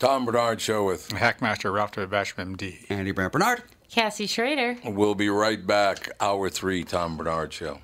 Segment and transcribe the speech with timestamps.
[0.00, 2.08] Tom Barnard Show with Hackmaster Ralph W.
[2.08, 2.86] Basham, MD.
[2.88, 3.62] Andy Brandt Barnard.
[3.90, 4.78] Cassie Schrader.
[4.82, 6.08] We'll be right back.
[6.18, 7.80] Hour three, Tom Barnard Show.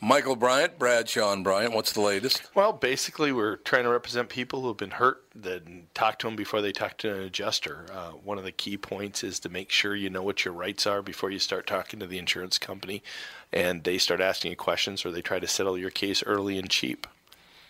[0.00, 2.42] Michael Bryant, Bradshaw and Bryant, what's the latest?
[2.56, 6.34] Well, basically, we're trying to represent people who have been hurt, then talk to them
[6.34, 7.86] before they talk to an adjuster.
[7.92, 10.88] Uh, one of the key points is to make sure you know what your rights
[10.88, 13.00] are before you start talking to the insurance company
[13.52, 16.68] and they start asking you questions or they try to settle your case early and
[16.68, 17.06] cheap.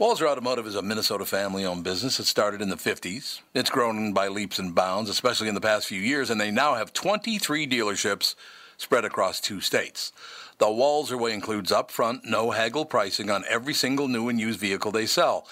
[0.00, 3.42] Walser Automotive is a Minnesota family owned business that started in the 50s.
[3.52, 6.74] It's grown by leaps and bounds, especially in the past few years, and they now
[6.74, 8.34] have 23 dealerships
[8.78, 10.10] spread across two states.
[10.56, 14.90] The Walser way includes upfront, no haggle pricing on every single new and used vehicle
[14.90, 15.46] they sell.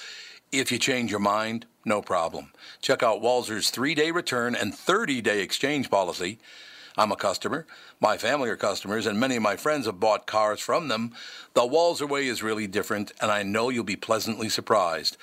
[0.50, 2.52] If you change your mind, no problem.
[2.80, 6.38] Check out Walser's three day return and 30 day exchange policy.
[6.98, 7.64] I'm a customer.
[8.00, 11.12] My family are customers, and many of my friends have bought cars from them.
[11.54, 15.16] The Walser way is really different, and I know you'll be pleasantly surprised.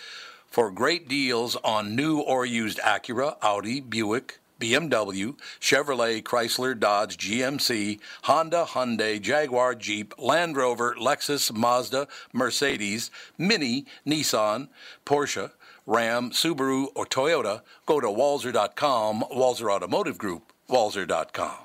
[0.47, 8.00] For great deals on new or used Acura, Audi, Buick, BMW, Chevrolet, Chrysler, Dodge, GMC,
[8.24, 14.69] Honda, Hyundai, Jaguar, Jeep, Land Rover, Lexus, Mazda, Mercedes, Mini, Nissan,
[15.06, 15.52] Porsche,
[15.86, 21.64] Ram, Subaru, or Toyota, go to walser.com, Walser Automotive Group, walser.com.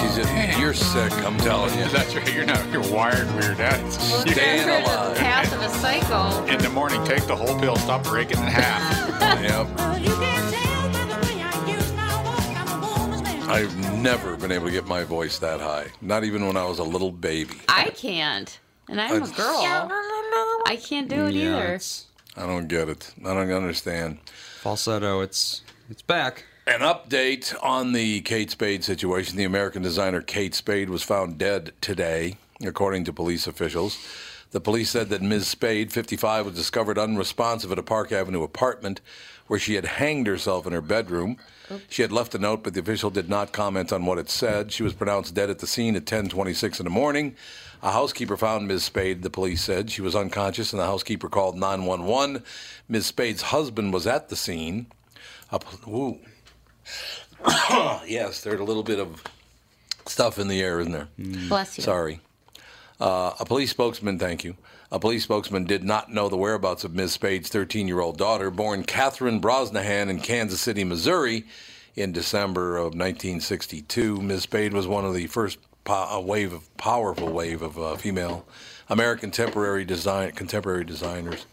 [0.00, 1.84] She's just, you're sick, I'm telling you.
[1.92, 2.34] That's right.
[2.34, 2.68] You're not.
[2.70, 3.56] You're wired weird.
[3.56, 5.16] That's Staying alive.
[5.16, 6.44] Path of a cycle.
[6.46, 7.02] in the morning.
[7.04, 7.76] Take the whole pill.
[7.76, 9.10] Stop breaking it in half.
[9.42, 9.66] Yep.
[13.48, 15.86] I've never been able to get my voice that high.
[16.00, 17.56] Not even when I was a little baby.
[17.68, 18.58] I can't.
[18.88, 19.60] And I'm a girl.
[20.66, 21.74] I can't do it Yeah, either.
[21.74, 22.06] it's
[22.36, 23.12] I don't get it.
[23.24, 24.18] I don't understand.
[24.60, 25.20] falsetto.
[25.20, 26.44] It's it's back.
[26.64, 29.36] An update on the Kate Spade situation.
[29.36, 33.98] The American designer Kate Spade was found dead today, according to police officials.
[34.52, 35.48] The police said that Ms.
[35.48, 39.00] Spade, 55, was discovered unresponsive at a Park Avenue apartment
[39.48, 41.36] where she had hanged herself in her bedroom.
[41.88, 44.70] She had left a note, but the official did not comment on what it said.
[44.70, 47.34] She was pronounced dead at the scene at 10:26 in the morning.
[47.82, 48.84] A housekeeper found Ms.
[48.84, 49.90] Spade, the police said.
[49.90, 52.44] She was unconscious, and the housekeeper called 911.
[52.88, 53.06] Ms.
[53.06, 54.86] Spade's husband was at the scene.
[55.50, 55.58] A,
[55.88, 56.20] ooh.
[58.06, 59.22] yes, there's a little bit of
[60.06, 61.08] stuff in the air, isn't there?
[61.48, 61.82] Bless you.
[61.84, 62.20] Sorry.
[63.00, 64.56] Uh, a police spokesman, thank you.
[64.92, 67.12] A police spokesman did not know the whereabouts of Ms.
[67.12, 71.44] Spade's 13 year old daughter, born Catherine Brosnahan in Kansas City, Missouri,
[71.96, 74.20] in December of 1962.
[74.20, 74.42] Ms.
[74.42, 78.46] Spade was one of the first po- a wave of powerful wave of uh, female
[78.88, 81.46] American temporary design contemporary designers.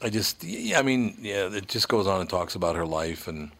[0.00, 3.50] I just, I mean, yeah, it just goes on and talks about her life and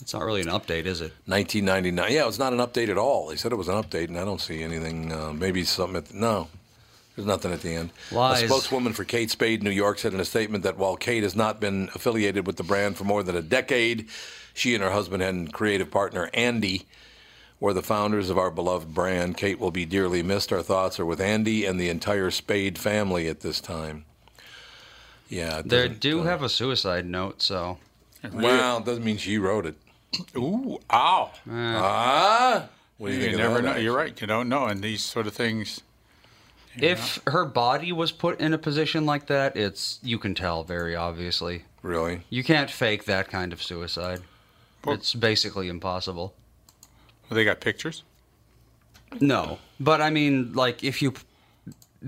[0.00, 1.12] It's not really an update, is it?
[1.26, 2.12] 1999.
[2.12, 3.28] Yeah, it's not an update at all.
[3.28, 5.12] They said it was an update, and I don't see anything.
[5.12, 5.96] Uh, maybe something.
[5.96, 6.48] At the, no,
[7.16, 7.90] There's nothing at the end.
[8.10, 8.42] Lies.
[8.42, 11.36] A spokeswoman for Kate Spade New York said in a statement that while Kate has
[11.36, 14.08] not been affiliated with the brand for more than a decade,
[14.54, 16.86] she and her husband and creative partner Andy
[17.60, 19.36] were the founders of our beloved brand.
[19.36, 20.50] Kate will be dearly missed.
[20.52, 24.06] Our thoughts are with Andy and the entire Spade family at this time.
[25.28, 27.78] Yeah, They do uh, have a suicide note, so
[28.32, 29.76] Well, it doesn't mean she wrote it.
[30.36, 31.30] Ooh, ow.
[31.50, 32.68] Ah,
[32.98, 33.76] what do you, you think never know.
[33.76, 34.18] You're right.
[34.20, 34.66] You don't know.
[34.66, 35.80] And these sort of things.
[36.76, 40.94] if her body was put in a position like that, it's you can tell very
[40.96, 41.64] obviously.
[41.82, 42.22] Really?
[42.28, 44.20] You can't fake that kind of suicide.
[44.84, 46.34] Well- It's basically impossible.
[47.28, 48.02] Well, they got pictures.
[49.20, 51.14] No, but I mean, like if you,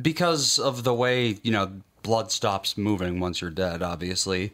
[0.01, 1.73] because of the way you know
[2.03, 4.53] blood stops moving once you're dead, obviously.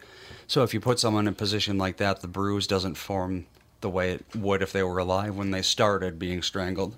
[0.49, 3.47] So if you put someone in a position like that, the bruise doesn't form
[3.83, 6.97] the way it would if they were alive when they started being strangled.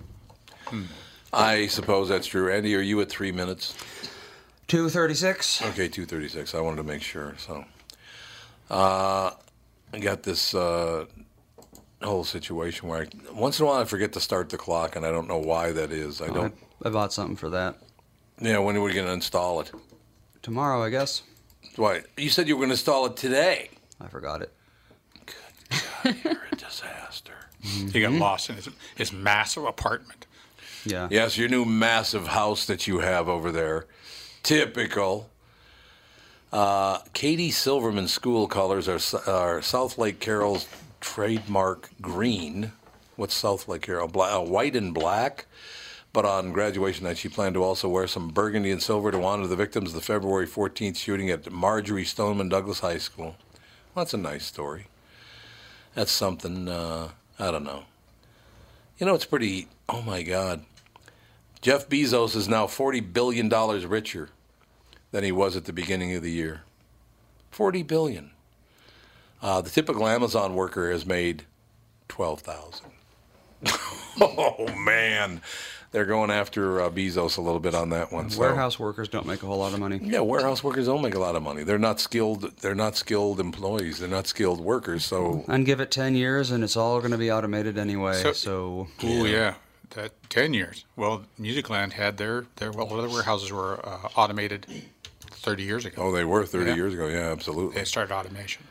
[1.33, 2.51] I suppose that's true.
[2.51, 3.75] Andy, are you at three minutes?
[4.67, 5.61] Two thirty-six.
[5.61, 6.55] Okay, two thirty-six.
[6.55, 7.35] I wanted to make sure.
[7.37, 7.65] So,
[8.69, 9.31] uh,
[9.93, 11.05] I got this uh,
[12.01, 15.05] whole situation where I, once in a while I forget to start the clock, and
[15.05, 16.21] I don't know why that is.
[16.21, 16.55] I I, don't.
[16.85, 17.75] I bought something for that
[18.39, 19.71] Yeah, when are we going to install it?
[20.41, 21.21] tomorrow, I guess.
[21.75, 22.01] Why?
[22.17, 23.69] You said you were going to install it today.
[23.99, 24.51] I forgot it.
[25.25, 25.35] Good
[26.03, 27.33] God, you're a disaster.
[27.61, 30.25] He got lost in his, his massive apartment.
[30.85, 31.07] Yeah.
[31.11, 33.85] Yes, your new massive house that you have over there.
[34.41, 35.29] Typical.
[36.51, 40.67] Uh, Katie Silverman school colors are, are South Lake Carroll's
[40.99, 42.71] trademark green.
[43.15, 44.07] What's South Lake Carroll?
[44.07, 45.45] Bla- uh, white and black.
[46.13, 49.47] But on graduation night, she planned to also wear some burgundy and silver to honor
[49.47, 53.37] the victims of the February 14th shooting at Marjory Stoneman Douglas High School.
[53.93, 54.87] Well, that's a nice story.
[55.95, 57.09] That's something, uh,
[57.39, 57.83] I don't know.
[58.97, 60.65] You know, it's pretty, oh my God.
[61.61, 63.49] Jeff Bezos is now $40 billion
[63.87, 64.29] richer
[65.11, 66.61] than he was at the beginning of the year.
[67.51, 68.31] 40 billion.
[69.41, 71.45] Uh, the typical Amazon worker has made
[72.09, 72.87] 12000
[74.21, 75.41] Oh, man.
[75.91, 78.29] They're going after uh, Bezos a little bit on that one.
[78.29, 79.99] so- Warehouse workers don't make a whole lot of money.
[80.01, 81.63] yeah, warehouse workers don't make a lot of money.
[81.63, 82.49] They're not skilled.
[82.61, 83.99] They're not skilled employees.
[83.99, 85.03] They're not skilled workers.
[85.03, 88.21] So And give it 10 years and it's all going to be automated anyway.
[88.21, 89.55] So- So, Oh yeah,
[89.91, 90.85] that ten years.
[90.95, 94.65] Well, Musicland had their their well, their warehouses were uh, automated
[95.19, 96.01] thirty years ago.
[96.03, 96.75] oh, they were 30 Yeah.
[96.75, 97.07] years ago.
[97.07, 97.75] Yeah, absolutely.
[97.75, 98.63] They started automation.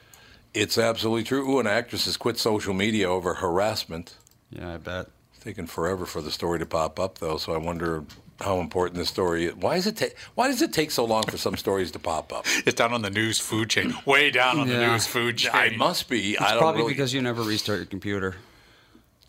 [0.55, 1.49] It's absolutely true.
[1.51, 4.17] Ooh, an actress has quit social media over harassment.
[4.51, 5.09] yeah, I bet.
[5.41, 7.39] It's taken forever for the story to pop up, though.
[7.39, 8.05] So I wonder
[8.43, 9.55] how important this story is.
[9.55, 10.15] Why does it take?
[10.35, 12.45] Why does it take so long for some stories to pop up?
[12.67, 15.51] It's down on the news food chain, way down on the news food chain.
[15.55, 16.37] I must be.
[16.37, 16.93] I don't Probably really.
[16.93, 18.37] because you never restart your computer.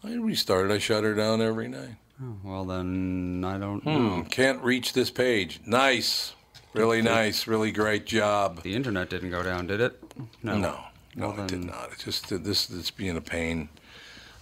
[0.04, 0.70] I restarted.
[0.70, 1.96] I shut her down every night.
[2.22, 4.18] Oh, well, then I don't know.
[4.20, 5.62] Hmm, can't reach this page.
[5.66, 6.34] Nice,
[6.74, 8.64] really nice, really great job.
[8.64, 9.98] The internet didn't go down, did it?
[10.44, 10.78] No, no,
[11.16, 11.88] Well, it did not.
[11.94, 12.70] It's just this.
[12.70, 13.70] It's being a pain.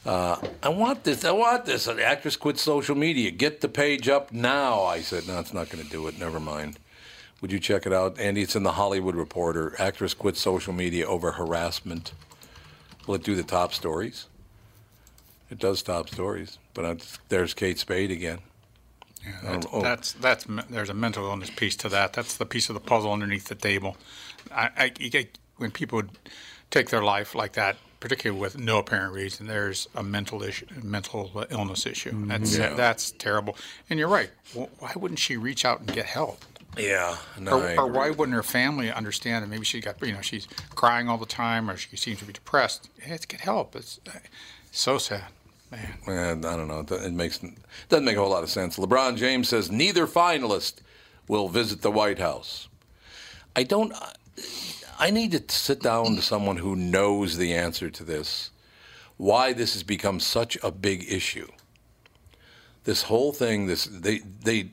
[0.06, 1.26] Uh, I want this.
[1.26, 1.88] I want this.
[1.88, 3.32] An actress quit social media.
[3.32, 4.84] Get the page up now.
[4.84, 6.18] I said, no, it's not going to do it.
[6.18, 6.80] Never mind.
[7.42, 8.42] Would you check it out, Andy?
[8.42, 9.76] It's in the Hollywood Reporter.
[9.80, 12.14] Actress quits social media over harassment.
[13.08, 14.28] Will it do the top stories?
[15.50, 16.96] It does top stories, but uh,
[17.30, 18.40] there's Kate Spade again.
[19.24, 19.82] Yeah, Oh, that's, oh.
[19.82, 22.14] that's that's there's a mental illness piece to that.
[22.14, 23.98] That's the piece of the puzzle underneath the table.
[24.52, 26.12] I, I get, when people would
[26.70, 31.46] take their life like that, particularly with no apparent reason, there's a mental issue, mental
[31.50, 32.26] illness issue.
[32.28, 32.74] That's Yeah.
[32.76, 33.58] that's terrible.
[33.90, 34.30] And you're right.
[34.54, 36.44] Well, why wouldn't she reach out and get help?
[36.78, 39.44] Yeah, no, Or, or why wouldn't her family understand?
[39.44, 42.26] that maybe she got you know she's crying all the time, or she seems to
[42.26, 42.90] be depressed.
[43.02, 43.76] Hey, let's get help.
[43.76, 44.12] It's uh,
[44.72, 45.26] so sad,
[45.72, 45.96] man.
[46.06, 46.82] And I don't know.
[46.82, 47.40] It do- It makes
[47.90, 48.78] doesn't make a whole lot of sense.
[48.78, 50.76] LeBron James says neither finalist
[51.28, 52.68] will visit the White House.
[53.56, 53.92] I don't.
[55.00, 58.52] I need to sit down to someone who knows the answer to this.
[59.16, 61.48] Why this has become such a big issue.
[62.84, 63.68] This whole thing.
[63.68, 64.72] This they they.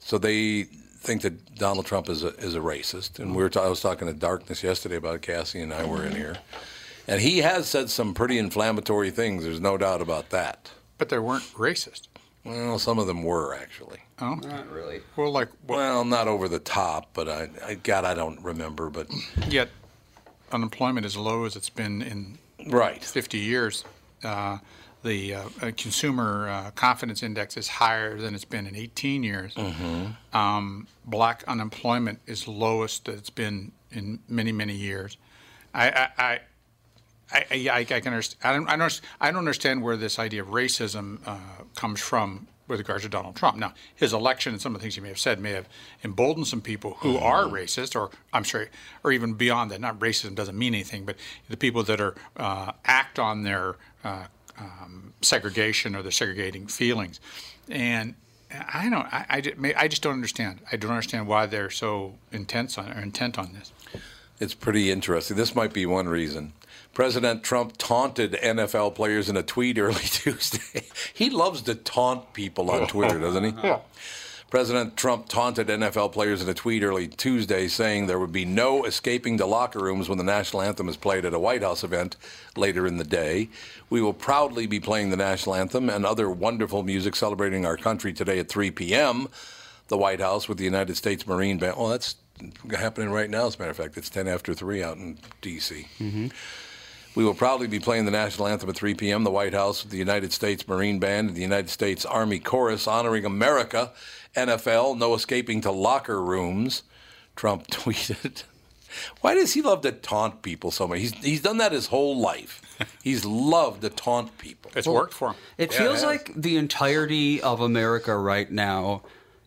[0.00, 3.48] So they think that Donald Trump is a is a racist, and we were.
[3.48, 5.22] ta- I was talking to Darkness yesterday about it.
[5.22, 6.38] Cassie and I were in here,
[7.06, 9.44] and he has said some pretty inflammatory things.
[9.44, 10.70] There's no doubt about that.
[10.98, 12.08] But they weren't racist.
[12.44, 14.00] Well, some of them were actually.
[14.22, 15.00] Oh, Not really.
[15.16, 18.88] well, like what, Well, not over the top, but I, I God, I don't remember.
[18.88, 19.08] But
[19.48, 19.68] Yet,
[20.52, 22.38] unemployment is low as it's been in
[22.68, 23.84] right, 50 years.
[24.22, 24.58] Uh,
[25.02, 29.56] the uh, consumer uh, confidence index is higher than it's been in 18 years.
[30.32, 35.16] Um, black unemployment is lowest that it's been in many, many years.
[35.74, 36.40] I, I, I
[37.34, 38.38] I, I, I can understand.
[38.44, 39.00] I don't, I don't.
[39.20, 41.38] I don't understand where this idea of racism uh,
[41.74, 43.56] comes from with regards to Donald Trump.
[43.56, 45.68] Now, his election and some of the things he may have said may have
[46.02, 48.68] emboldened some people who are racist, or I'm sorry,
[49.04, 49.80] or even beyond that.
[49.80, 51.16] Not racism doesn't mean anything, but
[51.48, 54.24] the people that are uh, act on their uh,
[54.58, 57.20] um, segregation or their segregating feelings,
[57.68, 58.14] and
[58.50, 59.06] I don't.
[59.12, 60.60] I, I, I just don't understand.
[60.70, 63.72] I don't understand why they're so intense on or intent on this.
[64.40, 65.36] It's pretty interesting.
[65.36, 66.52] This might be one reason.
[66.94, 70.86] President Trump taunted NFL players in a tweet early Tuesday.
[71.14, 73.72] he loves to taunt people on Twitter, doesn't he?
[74.50, 78.84] President Trump taunted NFL players in a tweet early Tuesday, saying there would be no
[78.84, 82.18] escaping the locker rooms when the national anthem is played at a White House event
[82.54, 83.48] later in the day.
[83.88, 88.12] We will proudly be playing the national anthem and other wonderful music celebrating our country
[88.12, 89.28] today at 3 p.m.
[89.88, 91.76] The White House with the United States Marine Band.
[91.78, 92.16] Oh, that's
[92.76, 93.96] happening right now, as a matter of fact.
[93.96, 95.86] It's 10 after 3 out in D.C.
[95.98, 96.26] Mm-hmm.
[97.14, 99.24] We will probably be playing the national anthem at 3 p.m.
[99.24, 102.86] The White House with the United States Marine Band and the United States Army Chorus
[102.86, 103.92] honoring America.
[104.34, 106.82] NFL, no escaping to locker rooms.
[107.36, 108.44] Trump tweeted.
[109.20, 111.00] Why does he love to taunt people so much?
[111.00, 112.60] He's, he's done that his whole life.
[113.02, 114.70] He's loved to taunt people.
[114.74, 115.36] It's worked for him.
[115.58, 119.02] It Yeah, feels it like the entirety of America right now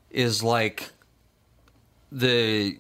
[0.10, 0.92] is like
[2.12, 2.80] the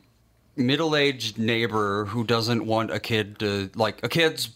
[0.55, 4.49] middle-aged neighbor who doesn't want a kid to like a kid's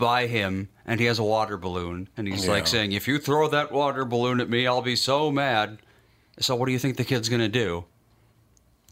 [0.00, 3.46] by him and he has a water balloon and he's like saying if you throw
[3.48, 5.78] that water balloon at me I'll be so mad.
[6.40, 7.84] So what do you think the kid's going to do?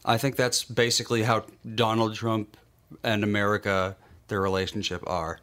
[0.04, 2.56] I think that's basically how Donald Trump
[3.02, 3.96] and America
[4.28, 5.40] their relationship are.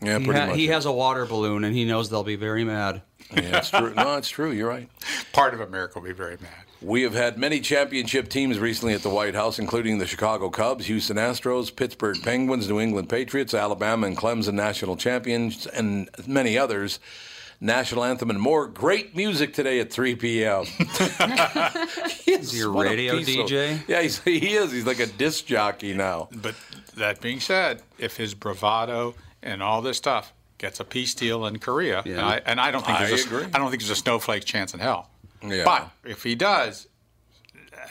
[0.00, 0.56] Yeah, He, pretty ha- much.
[0.56, 3.02] he has a water balloon and he knows they'll be very mad.
[3.34, 3.94] Yeah, it's true.
[3.94, 4.50] No, it's true.
[4.52, 4.88] You're right.
[5.32, 6.50] Part of America will be very mad.
[6.82, 10.84] We have had many championship teams recently at the White House, including the Chicago Cubs,
[10.86, 17.00] Houston Astros, Pittsburgh Penguins, New England Patriots, Alabama and Clemson national champions, and many others.
[17.60, 20.64] National anthem and more great music today at 3 p.m.
[22.26, 23.80] is your radio DJ?
[23.88, 24.72] yeah, he's, he is.
[24.72, 26.28] He's like a disc jockey now.
[26.32, 26.54] But
[26.96, 31.58] that being said, if his bravado and all this stuff gets a peace deal in
[31.60, 32.12] Korea, Yeah.
[32.14, 33.44] and, I, and I don't think I there's a, agree.
[33.54, 35.10] I don't think there's a snowflake chance in hell.
[35.46, 35.62] Yeah.
[35.64, 36.88] But if he does,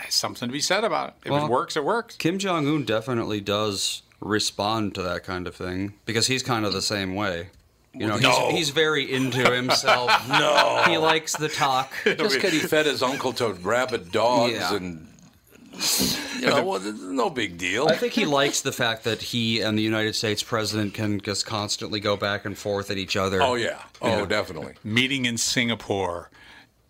[0.09, 1.15] something to be said about it.
[1.25, 2.15] If Well- it works, it works.
[2.17, 6.73] Kim Jong Un definitely does respond to that kind of thing because he's kind of
[6.73, 7.49] the same way.
[7.93, 8.31] You know, No.
[8.49, 10.09] he's, he's very into himself.
[10.29, 11.91] no, he likes the talk.
[12.05, 14.75] Just because he fed his uncle to rabid dogs Yeah.
[14.75, 15.07] and.
[16.43, 17.87] You know, well, it's no big deal.
[17.87, 21.45] I think he likes the fact that he and the United States president can just
[21.45, 23.41] constantly go back and forth at each other.
[23.41, 23.81] Oh, yeah.
[24.01, 24.73] Oh, definitely.
[24.83, 26.29] Meeting in Singapore.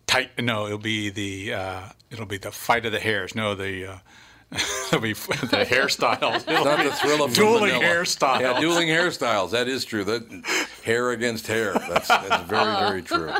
[0.08, 0.30] Tight.
[0.42, 3.36] No, it'll be the uh, it'll be the fight of the hairs.
[3.36, 3.98] No, the uh,
[4.88, 6.48] it'll be the hairstyles.
[6.48, 7.84] It'll not be the thrill of dueling Manila.
[7.84, 8.40] hairstyles.
[8.40, 9.50] Yeah, dueling hairstyles.
[9.50, 10.04] That is true.
[10.04, 11.74] That hair against hair.
[11.74, 13.32] That's that's very very true.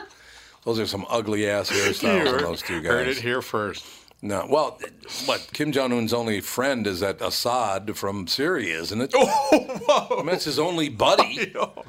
[0.65, 2.91] Those are some ugly ass hairstyles heard, on those two guys.
[2.91, 3.23] heard it guys.
[3.23, 3.85] here first.
[4.23, 4.79] No, well,
[5.27, 9.15] what Kim Jong Un's only friend is that Assad from Syria, isn't it?
[9.17, 10.15] Oh, whoa.
[10.15, 11.53] I mean, that's his only buddy.
[11.61, 11.85] Oh,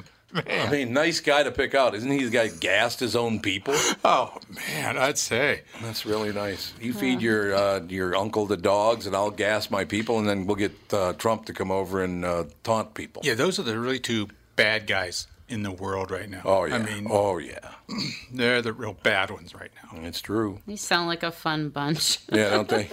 [0.50, 1.96] I mean, nice guy to pick out.
[1.96, 3.74] Isn't he the guy gassed his own people?
[4.04, 5.62] Oh man, I'd say.
[5.82, 6.74] That's really nice.
[6.82, 10.46] You feed your uh, your uncle the dogs, and I'll gas my people, and then
[10.46, 13.22] we'll get uh, Trump to come over and uh, taunt people.
[13.24, 14.28] Yeah, those are the really two
[14.58, 16.42] bad guys in the world right now.
[16.44, 16.76] Oh yeah.
[16.76, 17.72] I mean, oh yeah.
[18.34, 20.02] they're the real bad ones right now.
[20.04, 20.60] It's true.
[20.66, 22.20] You sound like a fun bunch.
[22.32, 22.90] Yeah, don't they?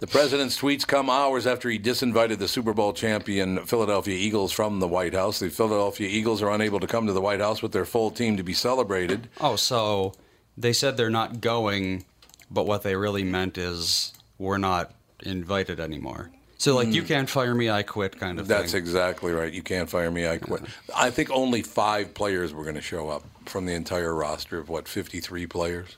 [0.00, 4.78] The president's tweets come hours after he disinvited the Super Bowl champion Philadelphia Eagles from
[4.78, 5.40] the White House.
[5.40, 8.36] The Philadelphia Eagles are unable to come to the White House with their full team
[8.36, 9.28] to be celebrated.
[9.40, 10.14] Oh, so
[10.56, 12.04] they said they're not going,
[12.48, 14.94] but what they really meant is we're not
[15.24, 16.30] invited anymore.
[16.58, 18.50] So like, you can't fire me, I quit, kind of Hmm.
[18.52, 18.80] That's thing.
[18.80, 19.52] exactly right.
[19.52, 20.26] You can't fire me.
[20.26, 20.62] I quit.
[20.94, 24.68] I think only five players were going to show up from the entire roster of
[24.68, 25.96] what 53 players.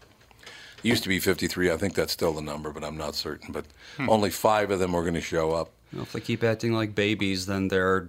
[0.82, 1.70] It used to be 53.
[1.70, 3.52] I think that's still the number, but I'm not certain.
[3.52, 3.64] But
[4.06, 5.70] only five of them were going to show up.
[5.94, 8.08] Well, if they keep acting like babies, then their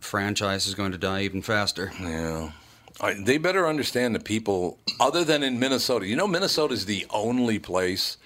[0.00, 1.92] franchise is going to die even faster.
[2.00, 2.52] Yeah.
[3.00, 6.06] I, they better understand the people, other than in Minnesota.
[6.06, 8.16] You know, Minnesota is the only place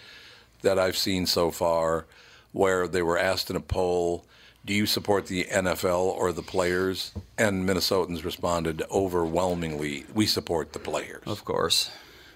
[0.63, 2.07] that I've seen so far
[2.53, 4.25] where they were asked in a poll,
[4.65, 7.13] do you support the NFL or the players?
[7.37, 11.23] And Minnesotans responded overwhelmingly, we support the players.
[11.27, 11.91] Of course.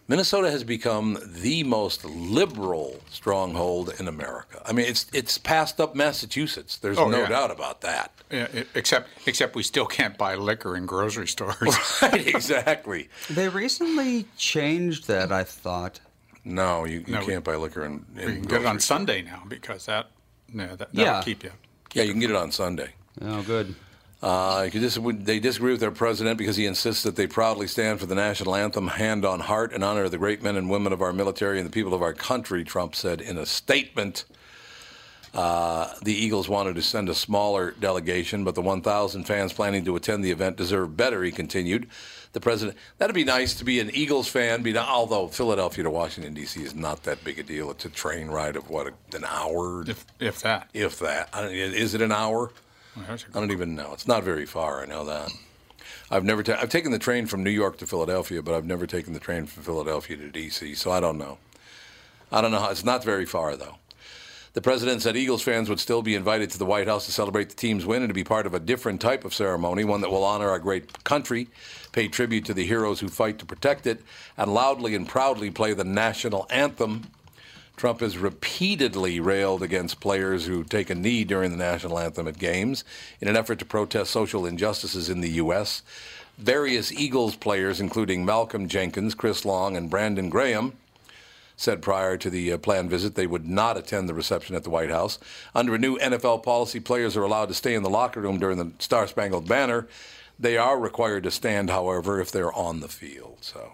[0.08, 4.62] Minnesota has become the most liberal stronghold in America.
[4.64, 6.78] I mean, it's it's passed up Massachusetts.
[6.78, 7.28] There's Oh, no yeah.
[7.28, 8.12] doubt about that.
[8.30, 8.46] Yeah,
[8.76, 11.76] except except we still can't buy liquor in grocery stores.
[12.02, 13.08] Right, exactly.
[13.28, 15.98] They recently changed that, I thought.
[16.46, 18.78] No, you, you No, can't buy liquor in, in you can get it on.
[18.78, 20.10] Sunday now because that,
[20.54, 21.22] yeah, that that'll Yeah.
[21.22, 21.50] keep you.
[21.92, 22.90] Yeah, you can get it on Sunday.
[23.20, 23.74] Oh, good.
[24.22, 28.14] Uh, they disagree with their president because he insists that they proudly stand for the
[28.14, 31.12] national anthem, hand on heart, in honor of the great men and women of our
[31.12, 34.24] military and the people of our country, Trump said in a statement.
[35.34, 39.94] Uh, the Eagles wanted to send a smaller delegation, but the 1,000 fans planning to
[39.96, 41.88] attend the event deserve better, he continued.
[42.36, 46.34] The president, that'd be nice to be an Eagles fan, be, although Philadelphia to Washington,
[46.34, 46.60] D.C.
[46.60, 47.70] is not that big a deal.
[47.70, 49.88] It's a train ride of, what, an hour?
[49.88, 50.68] If, if that.
[50.74, 51.30] If that.
[51.34, 52.52] Is it an hour?
[52.94, 53.94] I don't even know.
[53.94, 54.82] It's not very far.
[54.82, 55.30] I know that.
[56.10, 56.42] I've never.
[56.42, 59.18] Ta- I've taken the train from New York to Philadelphia, but I've never taken the
[59.18, 60.74] train from Philadelphia to D.C.
[60.74, 61.38] So I don't know.
[62.30, 62.60] I don't know.
[62.60, 63.76] How, it's not very far though.
[64.56, 67.50] The president said Eagles fans would still be invited to the White House to celebrate
[67.50, 70.10] the team's win and to be part of a different type of ceremony, one that
[70.10, 71.48] will honor our great country,
[71.96, 74.02] pay tribute to the heroes who fight to protect it,
[74.36, 77.04] and loudly and proudly play the national anthem.
[77.74, 82.38] Trump has repeatedly railed against players who take a knee during the national anthem at
[82.38, 82.84] games
[83.22, 85.82] in an effort to protest social injustices in the U.S.
[86.36, 90.74] Various Eagles players, including Malcolm Jenkins, Chris Long, and Brandon Graham,
[91.56, 94.70] said prior to the uh, planned visit they would not attend the reception at the
[94.70, 95.18] White House.
[95.54, 98.58] Under a new NFL policy, players are allowed to stay in the locker room during
[98.58, 99.88] the Star Spangled Banner.
[100.38, 103.38] They are required to stand, however, if they're on the field.
[103.40, 103.72] So.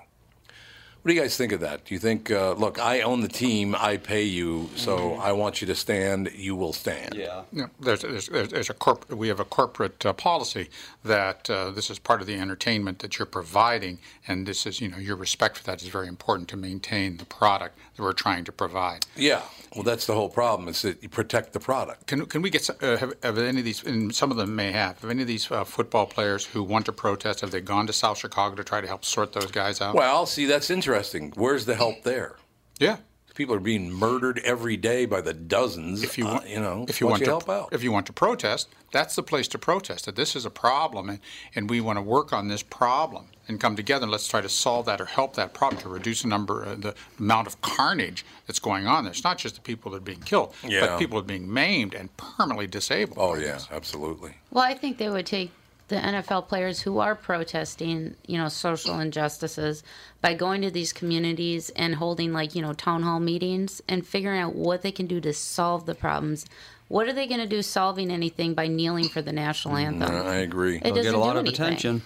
[1.03, 1.85] What do you guys think of that?
[1.85, 5.21] Do you think, uh, look, I own the team, I pay you, so mm-hmm.
[5.21, 7.15] I want you to stand, you will stand?
[7.17, 7.43] Yeah.
[7.53, 10.69] yeah there's, there's, there's a corp- we have a corporate uh, policy
[11.05, 14.91] that uh, this is part of the entertainment that you're providing, and this is, you
[14.91, 18.45] know, your respect for that is very important to maintain the product that we're trying
[18.45, 19.05] to provide.
[19.17, 19.43] Yeah.
[19.75, 22.07] Well, that's the whole problem is that you protect the product.
[22.07, 24.71] Can, can we get uh, have, have, any of these, and some of them may
[24.71, 27.89] have, have any of these uh, football players who want to protest, have they gone
[27.89, 29.97] to South Chicago to try to help sort those guys out?
[29.97, 30.92] Well, see, that's interesting.
[31.37, 32.37] Where's the help there?
[32.79, 32.99] Yeah.
[33.35, 36.03] People are being murdered every day by the dozens.
[36.03, 37.83] If you uh, want, uh, you know, if you want you to help out, if
[37.83, 40.05] you want to protest, that's the place to protest.
[40.05, 41.19] That this is a problem, and,
[41.55, 44.03] and we want to work on this problem and come together.
[44.03, 46.75] and Let's try to solve that or help that problem to reduce the number, uh,
[46.75, 49.05] the amount of carnage that's going on.
[49.05, 49.11] There.
[49.13, 50.81] It's not just the people that are being killed, yeah.
[50.81, 53.17] but people are being maimed and permanently disabled.
[53.19, 54.35] Oh yeah, absolutely.
[54.51, 55.53] Well, I think they would take
[55.93, 59.83] the NFL players who are protesting, you know, social injustices
[60.23, 64.41] by going to these communities and holding like, you know, town hall meetings and figuring
[64.41, 66.47] out what they can do to solve the problems.
[66.89, 70.27] What are they going to do solving anything by kneeling for the national mm, anthem?
[70.27, 70.77] I agree.
[70.77, 71.67] It They'll get a lot of anything.
[71.67, 72.03] attention.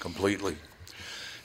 [0.00, 0.56] Completely.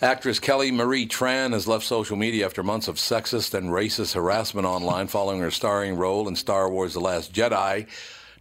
[0.02, 4.66] Actress Kelly Marie Tran has left social media after months of sexist and racist harassment
[4.66, 7.88] online following her starring role in Star Wars The Last Jedi.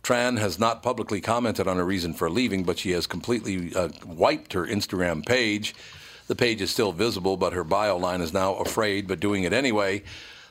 [0.03, 3.89] Tran has not publicly commented on her reason for leaving, but she has completely uh,
[4.05, 5.75] wiped her Instagram page.
[6.27, 9.53] The page is still visible, but her bio line is now afraid, but doing it
[9.53, 10.03] anyway.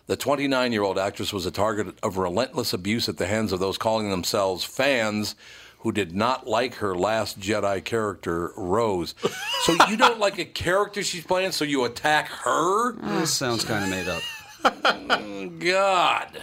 [0.08, 3.60] The 29 year old actress was a target of relentless abuse at the hands of
[3.60, 5.36] those calling themselves fans
[5.80, 9.16] who did not like her last Jedi character, Rose.
[9.64, 12.94] So you don't like a character she's playing, so you attack her?
[13.20, 15.60] This sounds kind of made up.
[15.60, 16.38] God.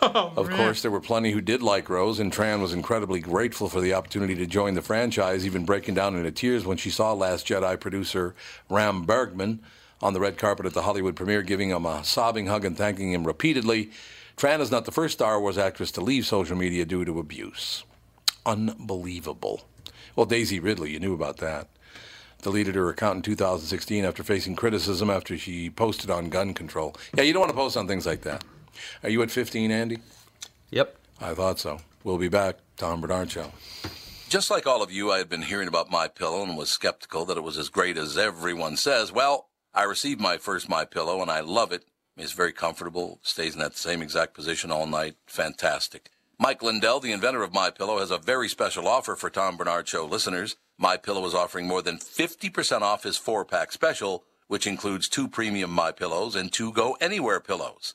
[0.00, 0.56] Oh, of man.
[0.56, 3.94] course, there were plenty who did like Rose, and Tran was incredibly grateful for the
[3.94, 7.78] opportunity to join the franchise, even breaking down into tears when she saw Last Jedi
[7.80, 8.34] producer
[8.70, 9.60] Ram Bergman
[10.00, 13.12] on the red carpet at the Hollywood premiere, giving him a sobbing hug and thanking
[13.12, 13.90] him repeatedly.
[14.36, 17.82] Tran is not the first Star Wars actress to leave social media due to abuse.
[18.46, 19.62] Unbelievable.
[20.14, 21.68] Well, Daisy Ridley, you knew about that.
[22.42, 26.94] Deleted her account in 2016 after facing criticism after she posted on gun control.
[27.16, 28.44] Yeah, you don't want to post on things like that.
[29.02, 29.98] Are you at 15, Andy?
[30.70, 30.96] Yep.
[31.20, 31.80] I thought so.
[32.04, 32.58] We'll be back.
[32.76, 33.52] Tom Barnard Show.
[34.28, 37.24] Just like all of you, I had been hearing about My Pillow and was skeptical
[37.24, 39.10] that it was as great as everyone says.
[39.10, 41.84] Well, I received my first My Pillow and I love it.
[42.16, 45.16] It's very comfortable, stays in that same exact position all night.
[45.26, 46.10] Fantastic.
[46.38, 49.88] Mike Lindell, the inventor of My Pillow, has a very special offer for Tom Barnard
[49.88, 50.56] Show listeners.
[50.76, 55.70] My Pillow is offering more than 50% off his four-pack special, which includes two premium
[55.70, 57.94] My Pillows and two Go Anywhere pillows.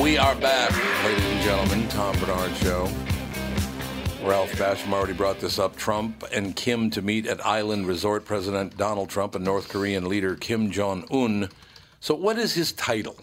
[0.00, 0.72] We are back,
[1.04, 1.86] ladies and gentlemen.
[1.88, 2.88] Tom Barnard Show.
[4.22, 5.76] Ralph Basham already brought this up.
[5.76, 8.24] Trump and Kim to meet at Island Resort.
[8.24, 11.50] President Donald Trump and North Korean leader Kim Jong Un.
[12.00, 13.14] So, what is his title?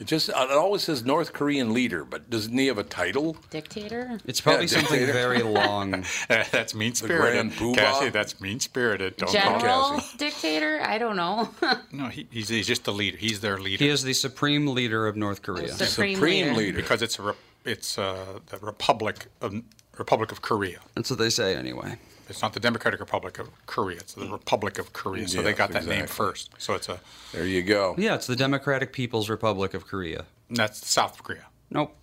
[0.00, 3.36] It just it always says North Korean leader, but doesn't he have a title?
[3.50, 4.18] Dictator?
[4.26, 5.12] It's probably Yeah, something dictator.
[5.12, 6.04] very long.
[6.28, 7.52] that's mean grand spirited.
[7.52, 7.76] poobah?
[7.76, 9.16] Cassie, that's mean spirited.
[9.18, 10.16] Don't call General Cassie.
[10.18, 10.80] dictator?
[10.82, 11.48] I don't know.
[11.92, 13.16] No, he, he's, he's just the leader.
[13.16, 13.84] He's their leader.
[13.84, 15.68] He is the supreme leader of North Korea.
[15.68, 16.58] Supreme, Supreme leader.
[16.58, 16.76] leader.
[16.76, 17.32] because it's a re-
[17.64, 19.54] it's uh, the Republic of
[19.96, 20.80] Republic of Korea.
[20.96, 21.98] That's what they say anyway.
[22.28, 23.98] It's not the Democratic Republic of Korea.
[23.98, 25.28] It's the Republic of Korea.
[25.28, 26.50] So they got that name first.
[26.58, 27.00] So it's a
[27.32, 27.94] There you go.
[27.98, 30.24] Yeah, it's the Democratic People's Republic of Korea.
[30.50, 31.46] that's South Korea.
[31.70, 31.96] Nope.